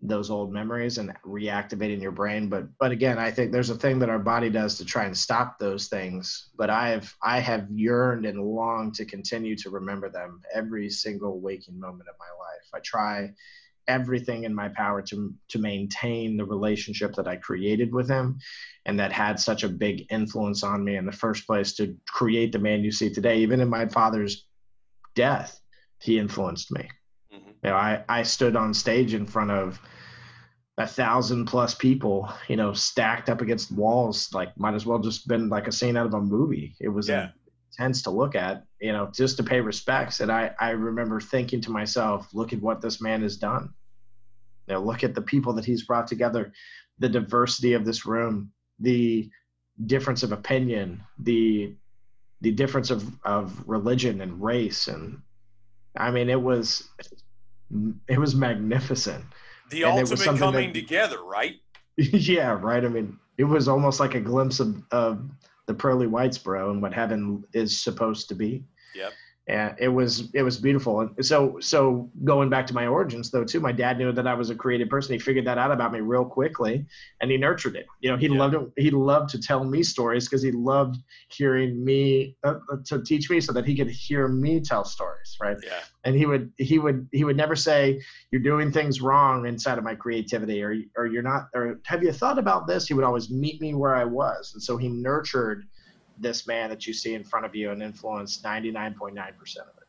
those 0.00 0.30
old 0.30 0.52
memories 0.52 0.98
and 0.98 1.12
reactivating 1.24 2.00
your 2.00 2.12
brain. 2.12 2.48
But 2.48 2.66
but 2.78 2.92
again 2.92 3.18
i 3.18 3.30
think 3.30 3.50
there's 3.50 3.70
a 3.70 3.74
thing 3.74 3.98
that 3.98 4.08
our 4.08 4.18
body 4.18 4.48
does 4.48 4.78
to 4.78 4.84
try 4.84 5.04
and 5.04 5.16
stop 5.16 5.58
those 5.58 5.88
things. 5.88 6.50
But 6.56 6.70
i 6.70 6.90
have 6.90 7.12
i 7.22 7.40
have 7.40 7.68
yearned 7.70 8.24
and 8.24 8.40
longed 8.40 8.94
to 8.94 9.04
continue 9.04 9.56
to 9.56 9.70
remember 9.70 10.08
them 10.08 10.40
every 10.54 10.88
single 10.88 11.40
waking 11.40 11.78
moment 11.78 12.08
of 12.08 12.14
my 12.18 12.26
life. 12.26 12.68
I 12.74 12.80
try 12.80 13.32
everything 13.88 14.44
in 14.44 14.54
my 14.54 14.68
power 14.68 15.02
to 15.02 15.34
to 15.48 15.58
maintain 15.58 16.36
the 16.36 16.44
relationship 16.44 17.14
that 17.14 17.26
i 17.26 17.34
created 17.36 17.92
with 17.92 18.08
him 18.08 18.38
and 18.84 19.00
that 19.00 19.10
had 19.10 19.40
such 19.40 19.64
a 19.64 19.68
big 19.68 20.04
influence 20.10 20.62
on 20.62 20.84
me 20.84 20.96
in 20.96 21.06
the 21.06 21.12
first 21.12 21.46
place 21.46 21.72
to 21.72 21.96
create 22.06 22.52
the 22.52 22.58
man 22.58 22.84
you 22.84 22.92
see 22.92 23.10
today. 23.10 23.38
Even 23.38 23.60
in 23.60 23.68
my 23.68 23.86
father's 23.86 24.46
death 25.16 25.60
he 26.00 26.18
influenced 26.18 26.70
me 26.70 26.88
you 27.62 27.70
know, 27.70 27.76
I, 27.76 28.04
I 28.08 28.22
stood 28.22 28.56
on 28.56 28.72
stage 28.74 29.14
in 29.14 29.26
front 29.26 29.50
of 29.50 29.80
a 30.78 30.86
thousand 30.86 31.46
plus 31.46 31.74
people, 31.74 32.32
you 32.46 32.56
know, 32.56 32.72
stacked 32.72 33.28
up 33.28 33.40
against 33.40 33.72
walls, 33.72 34.32
like 34.32 34.56
might 34.56 34.74
as 34.74 34.86
well 34.86 35.00
just 35.00 35.26
been 35.26 35.48
like 35.48 35.66
a 35.66 35.72
scene 35.72 35.96
out 35.96 36.06
of 36.06 36.14
a 36.14 36.20
movie. 36.20 36.76
It 36.80 36.88
was 36.88 37.08
yeah. 37.08 37.30
intense 37.72 38.02
to 38.02 38.10
look 38.10 38.36
at, 38.36 38.64
you 38.80 38.92
know, 38.92 39.10
just 39.12 39.36
to 39.38 39.42
pay 39.42 39.60
respects. 39.60 40.20
And 40.20 40.30
I, 40.30 40.52
I 40.60 40.70
remember 40.70 41.20
thinking 41.20 41.60
to 41.62 41.70
myself, 41.70 42.28
look 42.32 42.52
at 42.52 42.62
what 42.62 42.80
this 42.80 43.00
man 43.00 43.22
has 43.22 43.36
done. 43.36 43.70
You 44.68 44.74
know, 44.74 44.80
look 44.80 45.02
at 45.02 45.16
the 45.16 45.22
people 45.22 45.52
that 45.54 45.64
he's 45.64 45.84
brought 45.84 46.06
together, 46.06 46.52
the 47.00 47.08
diversity 47.08 47.72
of 47.72 47.84
this 47.84 48.06
room, 48.06 48.52
the 48.78 49.28
difference 49.86 50.22
of 50.22 50.32
opinion, 50.32 51.02
the 51.18 51.74
the 52.40 52.52
difference 52.52 52.90
of, 52.90 53.04
of 53.24 53.60
religion 53.66 54.20
and 54.20 54.40
race 54.40 54.86
and 54.86 55.20
I 55.96 56.12
mean 56.12 56.30
it 56.30 56.40
was 56.40 56.88
it 58.08 58.18
was 58.18 58.34
magnificent. 58.34 59.24
The 59.70 59.82
and 59.82 60.00
ultimate 60.00 60.38
coming 60.38 60.72
that, 60.72 60.78
together, 60.78 61.22
right? 61.22 61.56
yeah, 61.96 62.58
right. 62.60 62.84
I 62.84 62.88
mean, 62.88 63.18
it 63.36 63.44
was 63.44 63.68
almost 63.68 64.00
like 64.00 64.14
a 64.14 64.20
glimpse 64.20 64.60
of, 64.60 64.82
of 64.90 65.28
the 65.66 65.74
pearly 65.74 66.06
whites, 66.06 66.38
bro, 66.38 66.70
and 66.70 66.80
what 66.80 66.94
heaven 66.94 67.44
is 67.52 67.78
supposed 67.80 68.28
to 68.28 68.34
be. 68.34 68.64
Yep. 68.94 69.12
And 69.48 69.74
it 69.78 69.88
was 69.88 70.28
it 70.34 70.42
was 70.42 70.58
beautiful. 70.58 71.00
And 71.00 71.24
so 71.24 71.58
so 71.60 72.10
going 72.24 72.50
back 72.50 72.66
to 72.66 72.74
my 72.74 72.86
origins 72.86 73.30
though 73.30 73.44
too 73.44 73.60
my 73.60 73.72
dad 73.72 73.98
knew 73.98 74.12
that 74.12 74.26
i 74.26 74.34
was 74.34 74.50
a 74.50 74.54
creative 74.54 74.88
person. 74.88 75.14
He 75.14 75.18
figured 75.18 75.46
that 75.46 75.56
out 75.56 75.72
about 75.72 75.92
me 75.92 76.00
real 76.00 76.24
quickly 76.24 76.84
and 77.20 77.30
he 77.30 77.38
nurtured 77.38 77.74
it. 77.74 77.86
You 78.00 78.10
know 78.10 78.16
he 78.16 78.28
yeah. 78.28 78.38
loved 78.38 78.54
it. 78.54 78.72
He 78.76 78.90
loved 78.90 79.30
to 79.30 79.40
tell 79.40 79.64
me 79.64 79.82
stories 79.82 80.28
because 80.28 80.42
he 80.42 80.52
loved 80.52 80.98
hearing 81.28 81.82
me 81.82 82.36
uh, 82.44 82.58
uh, 82.70 82.76
to 82.86 83.02
teach 83.02 83.30
me 83.30 83.40
so 83.40 83.52
that 83.52 83.64
he 83.64 83.74
could 83.74 83.90
hear 83.90 84.28
me 84.28 84.60
tell 84.60 84.84
stories 84.84 85.36
right? 85.40 85.56
Yeah. 85.64 85.80
And 86.04 86.14
he 86.14 86.26
would 86.26 86.52
he 86.58 86.78
would 86.78 87.08
he 87.12 87.24
would 87.24 87.36
never 87.36 87.56
say 87.56 88.00
you're 88.30 88.42
doing 88.42 88.70
things 88.70 89.00
wrong 89.00 89.46
inside 89.46 89.78
of 89.78 89.84
my 89.84 89.94
creativity 89.94 90.62
or 90.62 90.76
or 90.96 91.06
you're 91.06 91.22
not 91.22 91.48
or 91.54 91.80
have 91.84 92.02
you 92.02 92.12
thought 92.12 92.38
about 92.38 92.66
this? 92.66 92.86
He 92.86 92.94
would 92.94 93.04
always 93.04 93.30
meet 93.30 93.60
me 93.60 93.74
where 93.74 93.94
i 93.94 94.04
was. 94.04 94.52
And 94.52 94.62
so 94.62 94.76
he 94.76 94.88
nurtured 94.88 95.64
this 96.20 96.46
man 96.46 96.70
that 96.70 96.86
you 96.86 96.92
see 96.92 97.14
in 97.14 97.24
front 97.24 97.46
of 97.46 97.54
you 97.54 97.70
and 97.70 97.82
influence 97.82 98.42
99.9% 98.42 99.18
of 99.18 99.68
it? 99.78 99.88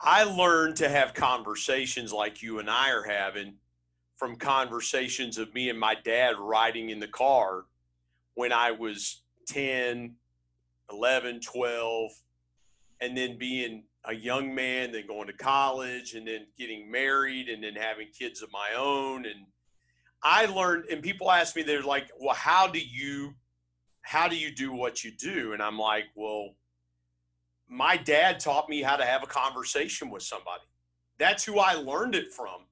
I 0.00 0.24
learned 0.24 0.76
to 0.76 0.88
have 0.88 1.14
conversations 1.14 2.12
like 2.12 2.42
you 2.42 2.58
and 2.58 2.68
I 2.68 2.90
are 2.90 3.04
having 3.04 3.54
from 4.16 4.36
conversations 4.36 5.38
of 5.38 5.52
me 5.54 5.70
and 5.70 5.78
my 5.78 5.94
dad 6.04 6.36
riding 6.38 6.90
in 6.90 7.00
the 7.00 7.08
car 7.08 7.64
when 8.34 8.52
I 8.52 8.70
was 8.70 9.22
10, 9.48 10.14
11, 10.90 11.40
12, 11.40 12.10
and 13.00 13.16
then 13.16 13.38
being 13.38 13.84
a 14.06 14.14
young 14.14 14.54
man, 14.54 14.92
then 14.92 15.06
going 15.06 15.26
to 15.26 15.32
college, 15.32 16.14
and 16.14 16.26
then 16.26 16.46
getting 16.58 16.90
married, 16.90 17.48
and 17.48 17.62
then 17.62 17.74
having 17.74 18.08
kids 18.16 18.42
of 18.42 18.52
my 18.52 18.70
own. 18.76 19.24
And 19.26 19.46
I 20.22 20.46
learned, 20.46 20.86
and 20.90 21.02
people 21.02 21.30
ask 21.30 21.56
me, 21.56 21.62
they're 21.62 21.82
like, 21.82 22.10
well, 22.18 22.34
how 22.34 22.66
do 22.66 22.78
you 22.78 23.34
how 24.04 24.28
do 24.28 24.36
you 24.36 24.54
do 24.54 24.72
what 24.72 25.02
you 25.02 25.10
do? 25.10 25.54
And 25.54 25.62
I'm 25.62 25.78
like, 25.78 26.04
well, 26.14 26.50
my 27.68 27.96
dad 27.96 28.38
taught 28.38 28.68
me 28.68 28.82
how 28.82 28.96
to 28.96 29.04
have 29.04 29.22
a 29.22 29.26
conversation 29.26 30.10
with 30.10 30.22
somebody. 30.22 30.62
That's 31.18 31.42
who 31.42 31.58
I 31.58 31.72
learned 31.72 32.14
it 32.14 32.32
from 32.32 32.66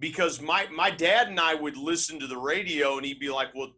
because 0.00 0.40
my, 0.40 0.66
my 0.74 0.90
dad 0.90 1.28
and 1.28 1.38
I 1.38 1.54
would 1.54 1.76
listen 1.76 2.18
to 2.20 2.26
the 2.26 2.38
radio 2.38 2.96
and 2.96 3.04
he'd 3.04 3.20
be 3.20 3.28
like, 3.28 3.54
well, 3.54 3.72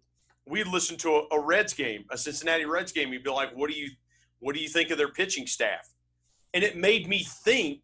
we'd 0.46 0.68
listen 0.68 0.96
to 0.98 1.10
a, 1.16 1.36
a 1.36 1.40
Reds 1.40 1.74
game, 1.74 2.04
a 2.10 2.16
Cincinnati 2.16 2.64
Reds 2.64 2.92
game. 2.92 3.10
He'd 3.10 3.24
be 3.24 3.30
like, 3.30 3.54
what 3.56 3.70
do 3.70 3.76
you, 3.76 3.90
what 4.38 4.54
do 4.54 4.60
you 4.60 4.68
think 4.68 4.90
of 4.90 4.96
their 4.96 5.08
pitching 5.08 5.48
staff? 5.48 5.90
And 6.54 6.62
it 6.62 6.76
made 6.76 7.08
me 7.08 7.24
think 7.24 7.82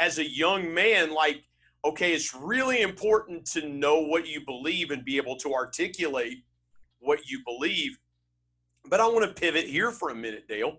as 0.00 0.18
a 0.18 0.28
young 0.28 0.74
man, 0.74 1.14
like, 1.14 1.44
okay, 1.84 2.12
it's 2.12 2.34
really 2.34 2.82
important 2.82 3.46
to 3.52 3.68
know 3.68 4.00
what 4.00 4.26
you 4.26 4.44
believe 4.44 4.90
and 4.90 5.04
be 5.04 5.18
able 5.18 5.36
to 5.36 5.54
articulate 5.54 6.42
what 6.98 7.30
you 7.30 7.40
believe 7.44 7.96
but 8.88 9.00
I 9.00 9.06
want 9.06 9.24
to 9.24 9.40
pivot 9.40 9.66
here 9.66 9.90
for 9.90 10.10
a 10.10 10.14
minute, 10.14 10.48
Dale. 10.48 10.78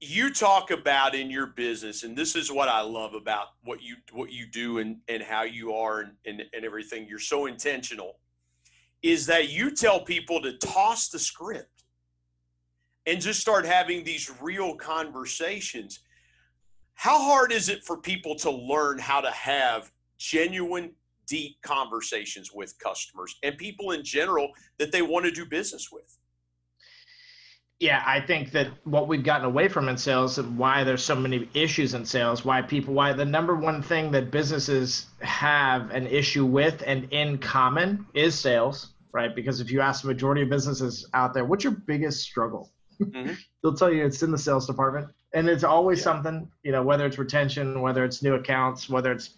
You 0.00 0.32
talk 0.32 0.70
about 0.70 1.14
in 1.14 1.30
your 1.30 1.46
business, 1.46 2.02
and 2.02 2.16
this 2.16 2.34
is 2.34 2.50
what 2.50 2.68
I 2.68 2.80
love 2.80 3.14
about 3.14 3.48
what 3.62 3.82
you 3.82 3.96
what 4.10 4.32
you 4.32 4.46
do 4.46 4.78
and, 4.78 4.98
and 5.08 5.22
how 5.22 5.42
you 5.42 5.74
are 5.74 6.00
and, 6.00 6.12
and, 6.26 6.42
and 6.52 6.64
everything. 6.64 7.06
You're 7.08 7.20
so 7.20 7.46
intentional, 7.46 8.18
is 9.02 9.26
that 9.26 9.50
you 9.50 9.70
tell 9.70 10.00
people 10.00 10.40
to 10.42 10.58
toss 10.58 11.08
the 11.08 11.18
script 11.18 11.84
and 13.06 13.20
just 13.20 13.40
start 13.40 13.64
having 13.64 14.02
these 14.04 14.30
real 14.40 14.74
conversations. 14.74 16.00
How 16.94 17.20
hard 17.20 17.52
is 17.52 17.68
it 17.68 17.84
for 17.84 17.96
people 17.96 18.34
to 18.36 18.50
learn 18.50 18.98
how 18.98 19.20
to 19.20 19.30
have 19.30 19.90
genuine 20.18 20.92
deep 21.32 21.56
conversations 21.62 22.50
with 22.52 22.78
customers 22.78 23.38
and 23.42 23.56
people 23.56 23.92
in 23.92 24.04
general 24.04 24.50
that 24.78 24.92
they 24.92 25.00
want 25.00 25.24
to 25.24 25.30
do 25.30 25.46
business 25.46 25.88
with. 25.90 26.18
Yeah, 27.80 28.02
I 28.06 28.20
think 28.20 28.50
that 28.50 28.68
what 28.84 29.08
we've 29.08 29.24
gotten 29.24 29.46
away 29.46 29.68
from 29.68 29.88
in 29.88 29.96
sales 29.96 30.36
and 30.36 30.58
why 30.58 30.84
there's 30.84 31.02
so 31.02 31.16
many 31.16 31.48
issues 31.54 31.94
in 31.94 32.04
sales, 32.04 32.44
why 32.44 32.60
people, 32.60 32.92
why 32.92 33.14
the 33.14 33.24
number 33.24 33.56
one 33.56 33.82
thing 33.82 34.10
that 34.10 34.30
businesses 34.30 35.06
have 35.22 35.90
an 35.90 36.06
issue 36.06 36.44
with 36.44 36.82
and 36.86 37.10
in 37.10 37.38
common 37.38 38.04
is 38.12 38.38
sales, 38.38 38.92
right? 39.14 39.34
Because 39.34 39.58
if 39.62 39.70
you 39.70 39.80
ask 39.80 40.02
the 40.02 40.08
majority 40.08 40.42
of 40.42 40.50
businesses 40.50 41.08
out 41.14 41.32
there, 41.32 41.46
what's 41.46 41.64
your 41.64 41.72
biggest 41.72 42.20
struggle? 42.20 42.70
Mm-hmm. 43.00 43.32
They'll 43.62 43.74
tell 43.74 43.90
you 43.90 44.04
it's 44.04 44.22
in 44.22 44.32
the 44.32 44.38
sales 44.38 44.66
department. 44.66 45.08
And 45.32 45.48
it's 45.48 45.64
always 45.64 46.00
yeah. 46.00 46.04
something, 46.04 46.46
you 46.62 46.72
know, 46.72 46.82
whether 46.82 47.06
it's 47.06 47.16
retention, 47.16 47.80
whether 47.80 48.04
it's 48.04 48.22
new 48.22 48.34
accounts, 48.34 48.90
whether 48.90 49.10
it's 49.10 49.30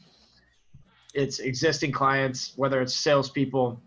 it's 1.15 1.39
existing 1.39 1.93
clients, 1.93 2.53
whether 2.57 2.83
it's 2.83 2.95
salespeople, 2.95 3.81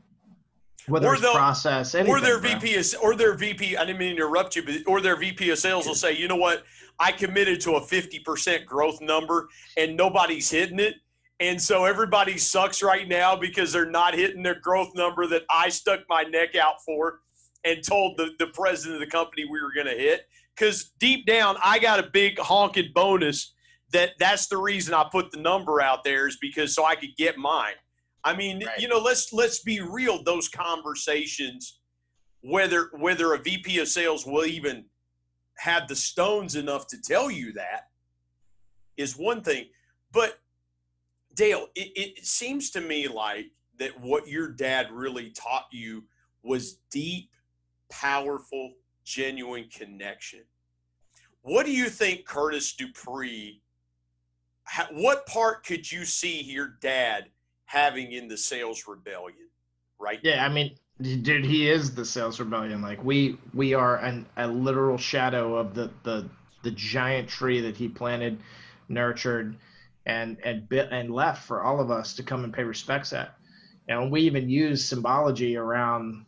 whether 0.88 1.08
or 1.08 1.16
it's 1.16 1.32
process, 1.32 1.94
anything, 1.94 2.14
or 2.14 2.22
their 2.22 2.40
VP 2.40 2.74
is, 2.74 2.96
or 2.96 3.16
their 3.16 3.36
VP. 3.36 3.76
I 3.76 3.86
didn't 3.86 4.00
mean 4.00 4.16
to 4.16 4.24
interrupt 4.24 4.56
you, 4.56 4.64
but 4.64 4.76
or 4.88 5.02
their 5.02 5.18
VP 5.18 5.50
of 5.50 5.60
sales 5.60 5.86
will 5.86 5.96
say, 5.96 6.16
you 6.16 6.28
know 6.28 6.38
what, 6.38 6.64
I 7.00 7.12
committed 7.12 7.60
to 7.62 7.74
a 7.74 7.82
fifty 7.82 8.20
percent 8.20 8.66
growth 8.66 9.02
number, 9.02 9.50
and 9.76 9.96
nobody's 9.98 10.50
hitting 10.50 10.80
it. 10.80 10.96
And 11.40 11.62
so 11.62 11.86
everybody 11.86 12.38
sucks 12.38 12.82
right 12.82 13.08
now 13.08 13.36
because 13.36 13.72
they're 13.72 13.90
not 13.90 14.16
hitting 14.16 14.42
their 14.42 14.60
growth 14.60 14.96
number 14.96 15.28
that 15.28 15.44
I 15.52 15.70
stuck 15.70 16.00
my 16.10 16.24
neck 16.24 16.56
out 16.56 16.84
for 16.84 17.20
and 17.64 17.84
told 17.84 18.18
the, 18.18 18.32
the 18.40 18.48
president 18.48 18.96
of 18.96 19.02
the 19.02 19.12
company 19.12 19.46
we 19.46 19.62
were 19.62 19.72
going 19.74 19.86
to 19.86 20.02
hit. 20.02 20.28
Because 20.56 20.94
deep 21.00 21.28
down, 21.28 21.58
I 21.64 21.78
got 21.78 22.00
a 22.00 22.10
big 22.12 22.40
honking 22.40 22.92
bonus 22.96 23.54
that 23.94 24.12
that's 24.20 24.48
the 24.48 24.58
reason 24.58 24.94
I 24.94 25.06
put 25.12 25.32
the 25.32 25.40
number 25.40 25.82
out 25.82 26.04
there 26.04 26.28
is 26.28 26.38
because 26.42 26.76
so 26.76 26.86
I 26.86 26.96
could 26.96 27.16
get 27.18 27.38
mine. 27.38 27.76
I 28.24 28.36
mean, 28.36 28.66
right. 28.66 28.80
you 28.80 28.88
know, 28.88 29.00
let's 29.00 29.32
let's 29.32 29.60
be 29.60 29.80
real. 29.80 30.24
Those 30.24 30.50
conversations, 30.50 31.80
whether 32.42 32.90
whether 32.98 33.34
a 33.34 33.38
VP 33.38 33.80
of 33.80 33.88
sales 33.88 34.26
will 34.26 34.46
even 34.46 34.86
have 35.58 35.88
the 35.88 35.96
stones 35.96 36.56
enough 36.56 36.88
to 36.88 37.02
tell 37.02 37.32
you 37.32 37.54
that, 37.54 37.84
is 38.98 39.18
one 39.18 39.42
thing. 39.42 39.66
But 40.12 40.40
Dale, 41.36 41.68
it, 41.76 41.92
it 41.96 42.26
seems 42.26 42.72
to 42.72 42.82
me 42.82 43.08
like 43.08 43.46
that 43.80 44.00
what 44.02 44.28
your 44.28 44.50
dad 44.50 44.92
really 44.92 45.30
taught 45.30 45.68
you 45.72 46.04
was 46.44 46.80
deep, 46.92 47.30
powerful, 47.90 48.74
genuine 49.06 49.70
connection. 49.74 50.42
What 51.44 51.66
do 51.66 51.72
you 51.72 51.90
think 51.90 52.26
Curtis 52.26 52.76
Dupree 52.76 53.62
what 54.92 55.26
part 55.26 55.66
could 55.66 55.90
you 55.92 56.06
see 56.06 56.42
your 56.42 56.76
dad 56.82 57.30
having 57.66 58.12
in 58.12 58.28
the 58.28 58.38
sales 58.38 58.86
rebellion? 58.88 59.50
Right. 60.00 60.20
Yeah, 60.22 60.46
I 60.46 60.50
mean, 60.50 60.76
dude, 61.02 61.46
he 61.46 61.70
is 61.70 61.94
the 61.94 62.06
sales 62.06 62.40
rebellion. 62.40 62.82
Like 62.82 63.04
we 63.04 63.38
we 63.54 63.74
are 63.74 63.98
an, 63.98 64.26
a 64.38 64.48
literal 64.48 64.98
shadow 64.98 65.56
of 65.56 65.74
the 65.74 65.90
the 66.04 66.30
the 66.64 66.72
giant 66.72 67.30
tree 67.30 67.62
that 67.62 67.78
he 67.78 67.88
planted, 67.88 68.40
nurtured, 68.90 69.56
and 70.06 70.38
and 70.44 70.68
bit 70.70 70.90
and 70.92 71.12
left 71.12 71.46
for 71.46 71.64
all 71.64 71.80
of 71.80 71.92
us 71.92 72.16
to 72.16 72.24
come 72.24 72.44
and 72.44 72.54
pay 72.54 72.64
respects 72.64 73.14
at. 73.14 73.36
And 73.88 74.12
we 74.12 74.22
even 74.22 74.50
use 74.50 74.84
symbology 74.84 75.56
around 75.56 76.26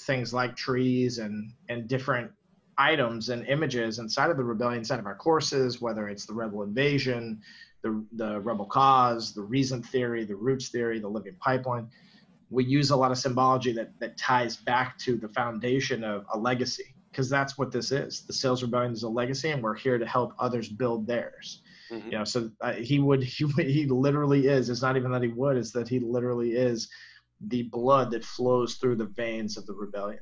things 0.00 0.32
like 0.32 0.56
trees 0.56 1.18
and 1.18 1.52
and 1.68 1.88
different 1.88 2.30
items 2.78 3.28
and 3.28 3.44
images 3.48 3.98
inside 3.98 4.30
of 4.30 4.36
the 4.36 4.44
rebellion, 4.44 4.78
inside 4.78 5.00
of 5.00 5.06
our 5.06 5.16
courses, 5.16 5.80
whether 5.80 6.08
it's 6.08 6.26
the 6.26 6.32
rebel 6.32 6.62
invasion, 6.62 7.40
the, 7.82 8.04
the 8.12 8.40
rebel 8.40 8.66
cause, 8.66 9.32
the 9.32 9.42
reason 9.42 9.82
theory, 9.82 10.24
the 10.24 10.36
roots 10.36 10.68
theory, 10.68 10.98
the 10.98 11.08
living 11.08 11.36
pipeline. 11.40 11.88
We 12.50 12.64
use 12.64 12.90
a 12.90 12.96
lot 12.96 13.10
of 13.10 13.18
symbology 13.18 13.72
that, 13.72 13.98
that 14.00 14.16
ties 14.16 14.56
back 14.56 14.98
to 15.00 15.16
the 15.16 15.28
foundation 15.28 16.02
of 16.02 16.24
a 16.32 16.38
legacy, 16.38 16.94
because 17.10 17.28
that's 17.28 17.58
what 17.58 17.70
this 17.70 17.92
is. 17.92 18.22
The 18.26 18.32
sales 18.32 18.62
rebellion 18.62 18.92
is 18.92 19.02
a 19.02 19.08
legacy, 19.08 19.50
and 19.50 19.62
we're 19.62 19.76
here 19.76 19.98
to 19.98 20.06
help 20.06 20.32
others 20.38 20.68
build 20.68 21.06
theirs. 21.06 21.62
Mm-hmm. 21.90 22.10
You 22.10 22.18
know, 22.18 22.24
so 22.24 22.50
uh, 22.60 22.72
he 22.72 22.98
would, 22.98 23.22
he, 23.24 23.46
he 23.58 23.86
literally 23.86 24.46
is. 24.46 24.70
It's 24.70 24.82
not 24.82 24.96
even 24.96 25.12
that 25.12 25.22
he 25.22 25.28
would; 25.28 25.56
it's 25.56 25.72
that 25.72 25.88
he 25.88 26.00
literally 26.00 26.52
is 26.52 26.88
the 27.40 27.64
blood 27.64 28.10
that 28.10 28.24
flows 28.24 28.74
through 28.74 28.96
the 28.96 29.06
veins 29.06 29.56
of 29.56 29.66
the 29.66 29.74
rebellion. 29.74 30.20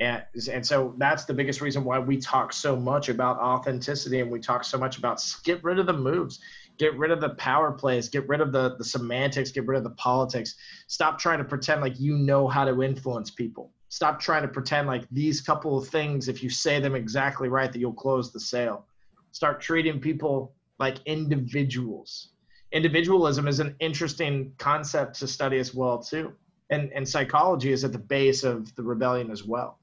And, 0.00 0.22
and 0.50 0.64
so 0.64 0.94
that's 0.98 1.24
the 1.24 1.34
biggest 1.34 1.60
reason 1.60 1.82
why 1.84 1.98
we 1.98 2.18
talk 2.18 2.52
so 2.52 2.76
much 2.76 3.08
about 3.08 3.38
authenticity 3.38 4.20
and 4.20 4.30
we 4.30 4.38
talk 4.38 4.62
so 4.62 4.78
much 4.78 4.96
about 4.98 5.24
get 5.44 5.62
rid 5.64 5.78
of 5.78 5.86
the 5.86 5.92
moves 5.92 6.40
get 6.78 6.96
rid 6.96 7.10
of 7.10 7.20
the 7.20 7.30
power 7.30 7.72
plays 7.72 8.08
get 8.08 8.26
rid 8.28 8.40
of 8.40 8.52
the, 8.52 8.76
the 8.76 8.84
semantics 8.84 9.50
get 9.50 9.66
rid 9.66 9.76
of 9.76 9.84
the 9.84 9.90
politics. 9.90 10.54
Stop 10.86 11.18
trying 11.18 11.38
to 11.38 11.44
pretend 11.44 11.80
like 11.80 11.98
you 11.98 12.16
know 12.16 12.48
how 12.48 12.64
to 12.64 12.82
influence 12.82 13.30
people. 13.30 13.72
Stop 13.88 14.20
trying 14.20 14.42
to 14.42 14.48
pretend 14.48 14.86
like 14.86 15.04
these 15.10 15.40
couple 15.40 15.76
of 15.76 15.88
things 15.88 16.28
if 16.28 16.42
you 16.42 16.50
say 16.50 16.80
them 16.80 16.94
exactly 16.94 17.48
right 17.48 17.72
that 17.72 17.78
you'll 17.78 17.92
close 17.92 18.32
the 18.32 18.40
sale. 18.40 18.86
Start 19.32 19.60
treating 19.60 20.00
people 20.00 20.54
like 20.78 20.98
individuals. 21.06 22.30
Individualism 22.72 23.48
is 23.48 23.60
an 23.60 23.74
interesting 23.80 24.52
concept 24.58 25.18
to 25.18 25.26
study 25.26 25.58
as 25.58 25.74
well 25.74 25.98
too. 25.98 26.32
And 26.70 26.92
and 26.94 27.08
psychology 27.08 27.72
is 27.72 27.82
at 27.84 27.92
the 27.92 27.98
base 27.98 28.44
of 28.44 28.74
the 28.76 28.82
rebellion 28.82 29.30
as 29.30 29.44
well. 29.44 29.78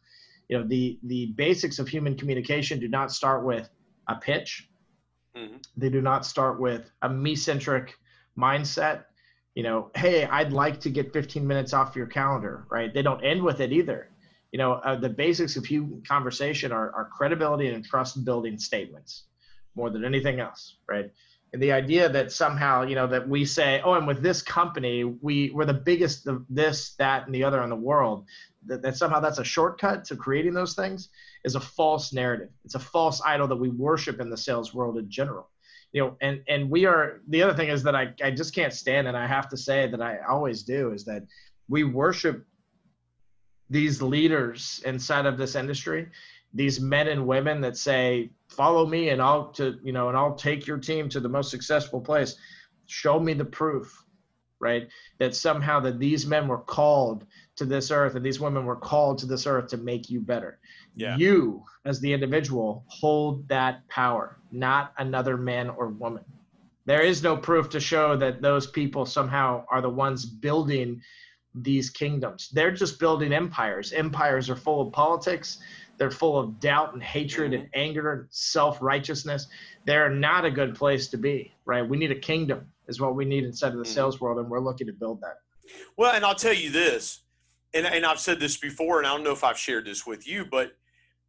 You 0.49 0.59
know 0.59 0.67
the 0.67 0.99
the 1.03 1.27
basics 1.35 1.79
of 1.79 1.87
human 1.87 2.15
communication 2.15 2.79
do 2.79 2.87
not 2.87 3.11
start 3.11 3.43
with 3.43 3.69
a 4.07 4.15
pitch 4.15 4.69
Mm-hmm. 5.35 5.57
They 5.77 5.89
do 5.89 6.01
not 6.01 6.25
start 6.25 6.59
with 6.59 6.89
a 7.01 7.09
me 7.09 7.35
centric 7.35 7.95
mindset. 8.37 9.05
You 9.53 9.63
know, 9.63 9.91
hey, 9.95 10.25
I'd 10.25 10.53
like 10.53 10.79
to 10.81 10.89
get 10.89 11.13
15 11.13 11.45
minutes 11.45 11.73
off 11.73 11.95
your 11.95 12.07
calendar, 12.07 12.65
right? 12.69 12.93
They 12.93 13.01
don't 13.01 13.23
end 13.23 13.41
with 13.43 13.61
it 13.61 13.71
either. 13.71 14.09
you 14.51 14.57
know, 14.57 14.73
uh, 14.73 14.95
the 14.95 15.09
basics 15.09 15.57
of 15.57 15.65
human 15.65 16.01
conversation 16.07 16.71
are, 16.71 16.89
are 16.93 17.09
credibility 17.11 17.67
and 17.67 17.83
trust 17.83 18.23
building 18.23 18.57
statements 18.57 19.23
more 19.75 19.89
than 19.89 20.05
anything 20.05 20.39
else, 20.39 20.77
right? 20.87 21.11
And 21.51 21.61
the 21.61 21.73
idea 21.73 22.07
that 22.07 22.31
somehow, 22.31 22.83
you 22.83 22.95
know, 22.95 23.07
that 23.07 23.27
we 23.27 23.43
say, 23.43 23.81
oh, 23.83 23.93
and 23.95 24.07
with 24.07 24.21
this 24.21 24.41
company, 24.41 25.03
we 25.03 25.51
we're 25.53 25.65
the 25.65 25.73
biggest 25.73 26.27
of 26.27 26.45
this, 26.49 26.95
that, 26.99 27.25
and 27.25 27.35
the 27.35 27.43
other 27.43 27.63
in 27.63 27.69
the 27.69 27.75
world, 27.75 28.25
that, 28.65 28.81
that 28.81 28.95
somehow 28.95 29.19
that's 29.19 29.39
a 29.39 29.43
shortcut 29.43 30.05
to 30.05 30.15
creating 30.15 30.53
those 30.53 30.73
things 30.73 31.09
is 31.45 31.55
a 31.55 31.59
false 31.61 32.11
narrative. 32.11 32.49
It's 32.65 32.75
a 32.75 32.79
false 32.79 33.21
idol 33.25 33.47
that 33.47 33.55
we 33.55 33.69
worship 33.69 34.19
in 34.19 34.29
the 34.29 34.37
sales 34.37 34.73
world 34.73 34.97
in 34.97 35.09
general. 35.09 35.49
You 35.93 36.01
know, 36.01 36.17
and 36.21 36.41
and 36.49 36.69
we 36.69 36.85
are 36.85 37.21
the 37.29 37.41
other 37.41 37.53
thing 37.53 37.69
is 37.69 37.83
that 37.83 37.95
I, 37.95 38.13
I 38.21 38.31
just 38.31 38.53
can't 38.53 38.73
stand 38.73 39.07
and 39.07 39.15
I 39.15 39.25
have 39.25 39.47
to 39.49 39.57
say 39.57 39.87
that 39.87 40.01
I 40.01 40.17
always 40.27 40.63
do 40.63 40.91
is 40.91 41.05
that 41.05 41.23
we 41.69 41.85
worship 41.85 42.45
these 43.69 44.01
leaders 44.01 44.81
inside 44.85 45.25
of 45.25 45.37
this 45.37 45.55
industry 45.55 46.07
these 46.55 46.79
men 46.79 47.09
and 47.09 47.27
women 47.27 47.61
that 47.61 47.77
say 47.77 48.31
follow 48.47 48.85
me 48.85 49.09
and 49.09 49.21
i'll 49.21 49.51
to 49.51 49.77
you 49.83 49.91
know 49.91 50.07
and 50.07 50.17
i'll 50.17 50.35
take 50.35 50.65
your 50.65 50.77
team 50.77 51.09
to 51.09 51.19
the 51.19 51.29
most 51.29 51.51
successful 51.51 51.99
place 51.99 52.37
show 52.87 53.19
me 53.19 53.33
the 53.33 53.45
proof 53.45 54.03
right 54.59 54.87
that 55.19 55.35
somehow 55.35 55.79
that 55.79 55.99
these 55.99 56.25
men 56.25 56.47
were 56.47 56.59
called 56.59 57.25
to 57.55 57.65
this 57.65 57.91
earth 57.91 58.15
and 58.15 58.25
these 58.25 58.39
women 58.39 58.65
were 58.65 58.75
called 58.75 59.17
to 59.17 59.25
this 59.25 59.47
earth 59.47 59.67
to 59.69 59.77
make 59.77 60.09
you 60.09 60.19
better 60.19 60.59
yeah. 60.95 61.15
you 61.17 61.63
as 61.85 61.99
the 61.99 62.11
individual 62.11 62.83
hold 62.87 63.47
that 63.47 63.87
power 63.87 64.37
not 64.51 64.93
another 64.97 65.37
man 65.37 65.69
or 65.69 65.87
woman 65.87 66.23
there 66.85 67.01
is 67.01 67.23
no 67.23 67.35
proof 67.35 67.69
to 67.69 67.79
show 67.79 68.15
that 68.17 68.41
those 68.41 68.67
people 68.67 69.05
somehow 69.05 69.65
are 69.69 69.81
the 69.81 69.89
ones 69.89 70.25
building 70.25 71.01
these 71.55 71.89
kingdoms. 71.89 72.49
They're 72.49 72.71
just 72.71 72.99
building 72.99 73.33
empires. 73.33 73.93
Empires 73.93 74.49
are 74.49 74.55
full 74.55 74.87
of 74.87 74.93
politics. 74.93 75.59
They're 75.97 76.11
full 76.11 76.37
of 76.37 76.59
doubt 76.59 76.93
and 76.93 77.01
hatred 77.01 77.53
and 77.53 77.63
mm-hmm. 77.63 77.79
anger 77.79 78.11
and 78.11 78.27
self 78.29 78.81
righteousness. 78.81 79.47
They're 79.85 80.09
not 80.09 80.45
a 80.45 80.51
good 80.51 80.75
place 80.75 81.07
to 81.09 81.17
be, 81.17 81.53
right? 81.65 81.87
We 81.87 81.97
need 81.97 82.11
a 82.11 82.19
kingdom, 82.19 82.67
is 82.87 82.99
what 82.99 83.15
we 83.15 83.25
need 83.25 83.45
inside 83.45 83.69
of 83.69 83.77
the 83.77 83.83
mm-hmm. 83.83 83.93
sales 83.93 84.19
world, 84.19 84.39
and 84.39 84.49
we're 84.49 84.59
looking 84.59 84.87
to 84.87 84.93
build 84.93 85.21
that. 85.21 85.37
Well, 85.97 86.13
and 86.13 86.25
I'll 86.25 86.35
tell 86.35 86.53
you 86.53 86.69
this, 86.69 87.21
and, 87.73 87.85
and 87.85 88.05
I've 88.05 88.19
said 88.19 88.39
this 88.39 88.57
before, 88.57 88.99
and 88.99 89.07
I 89.07 89.11
don't 89.11 89.23
know 89.23 89.31
if 89.31 89.43
I've 89.43 89.57
shared 89.57 89.85
this 89.85 90.05
with 90.05 90.27
you, 90.27 90.45
but 90.45 90.73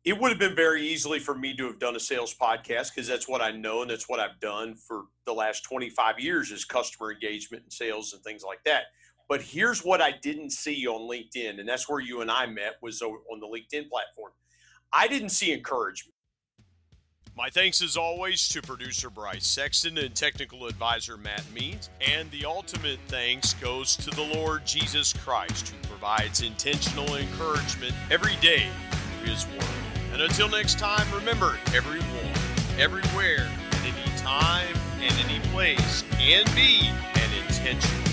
it 0.04 0.18
would 0.18 0.30
have 0.30 0.38
been 0.38 0.54
very 0.54 0.86
easily 0.86 1.18
for 1.18 1.34
me 1.34 1.56
to 1.56 1.66
have 1.66 1.80
done 1.80 1.96
a 1.96 2.00
sales 2.00 2.32
podcast 2.32 2.94
because 2.94 3.08
that's 3.08 3.28
what 3.28 3.42
I 3.42 3.50
know 3.50 3.82
and 3.82 3.90
that's 3.90 4.08
what 4.08 4.20
I've 4.20 4.38
done 4.38 4.76
for 4.76 5.06
the 5.26 5.32
last 5.32 5.62
25 5.64 6.20
years 6.20 6.52
is 6.52 6.64
customer 6.64 7.12
engagement 7.12 7.64
and 7.64 7.72
sales 7.72 8.12
and 8.12 8.22
things 8.22 8.44
like 8.44 8.62
that. 8.64 8.84
But 9.28 9.42
here's 9.42 9.84
what 9.84 10.00
I 10.00 10.12
didn't 10.22 10.50
see 10.50 10.86
on 10.86 11.10
LinkedIn, 11.10 11.58
and 11.58 11.68
that's 11.68 11.88
where 11.88 11.98
you 11.98 12.20
and 12.20 12.30
I 12.30 12.46
met 12.46 12.76
was 12.80 13.02
on 13.02 13.40
the 13.40 13.46
LinkedIn 13.46 13.88
platform. 13.88 14.30
I 14.92 15.08
didn't 15.08 15.30
see 15.30 15.52
encouragement. 15.52 16.14
My 17.36 17.50
thanks 17.50 17.82
as 17.82 17.98
always 17.98 18.48
to 18.48 18.62
producer 18.62 19.10
Bryce 19.10 19.46
Sexton 19.46 19.98
and 19.98 20.14
technical 20.14 20.66
advisor 20.66 21.18
Matt 21.18 21.44
Means. 21.52 21.90
And 22.00 22.30
the 22.30 22.46
ultimate 22.46 22.98
thanks 23.08 23.52
goes 23.52 23.94
to 23.96 24.08
the 24.08 24.22
Lord 24.22 24.64
Jesus 24.64 25.12
Christ, 25.12 25.68
who 25.68 25.88
provides 25.88 26.40
intentional 26.40 27.14
encouragement 27.14 27.92
every 28.10 28.36
day 28.36 28.68
through 28.90 29.32
his 29.34 29.46
word. 29.48 29.68
And 30.14 30.22
until 30.22 30.48
next 30.48 30.78
time, 30.78 31.06
remember 31.12 31.58
everyone, 31.74 32.32
everywhere, 32.78 33.46
at 33.70 33.84
any 33.84 34.16
time, 34.16 34.74
and 35.02 35.12
any 35.28 35.38
place 35.50 36.04
can 36.12 36.46
be 36.54 36.88
an 37.20 37.44
intentional 37.44 38.05